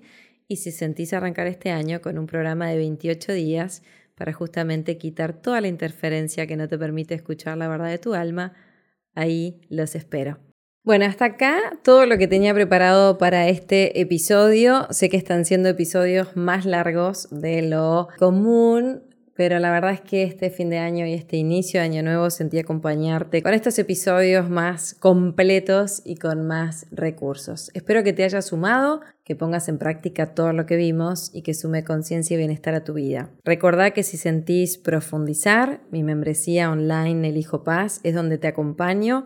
[0.48, 3.84] y si sentís arrancar este año con un programa de 28 días
[4.16, 8.14] para justamente quitar toda la interferencia que no te permite escuchar la verdad de tu
[8.14, 8.52] alma,
[9.14, 10.40] ahí los espero.
[10.82, 14.88] Bueno, hasta acá todo lo que tenía preparado para este episodio.
[14.90, 19.04] Sé que están siendo episodios más largos de lo común,
[19.40, 22.28] pero la verdad es que este fin de año y este inicio de año nuevo
[22.28, 27.70] sentí acompañarte con estos episodios más completos y con más recursos.
[27.72, 31.54] Espero que te haya sumado, que pongas en práctica todo lo que vimos y que
[31.54, 33.30] sume conciencia y bienestar a tu vida.
[33.42, 39.24] Recordá que si sentís profundizar, mi membresía online El Hijo Paz es donde te acompaño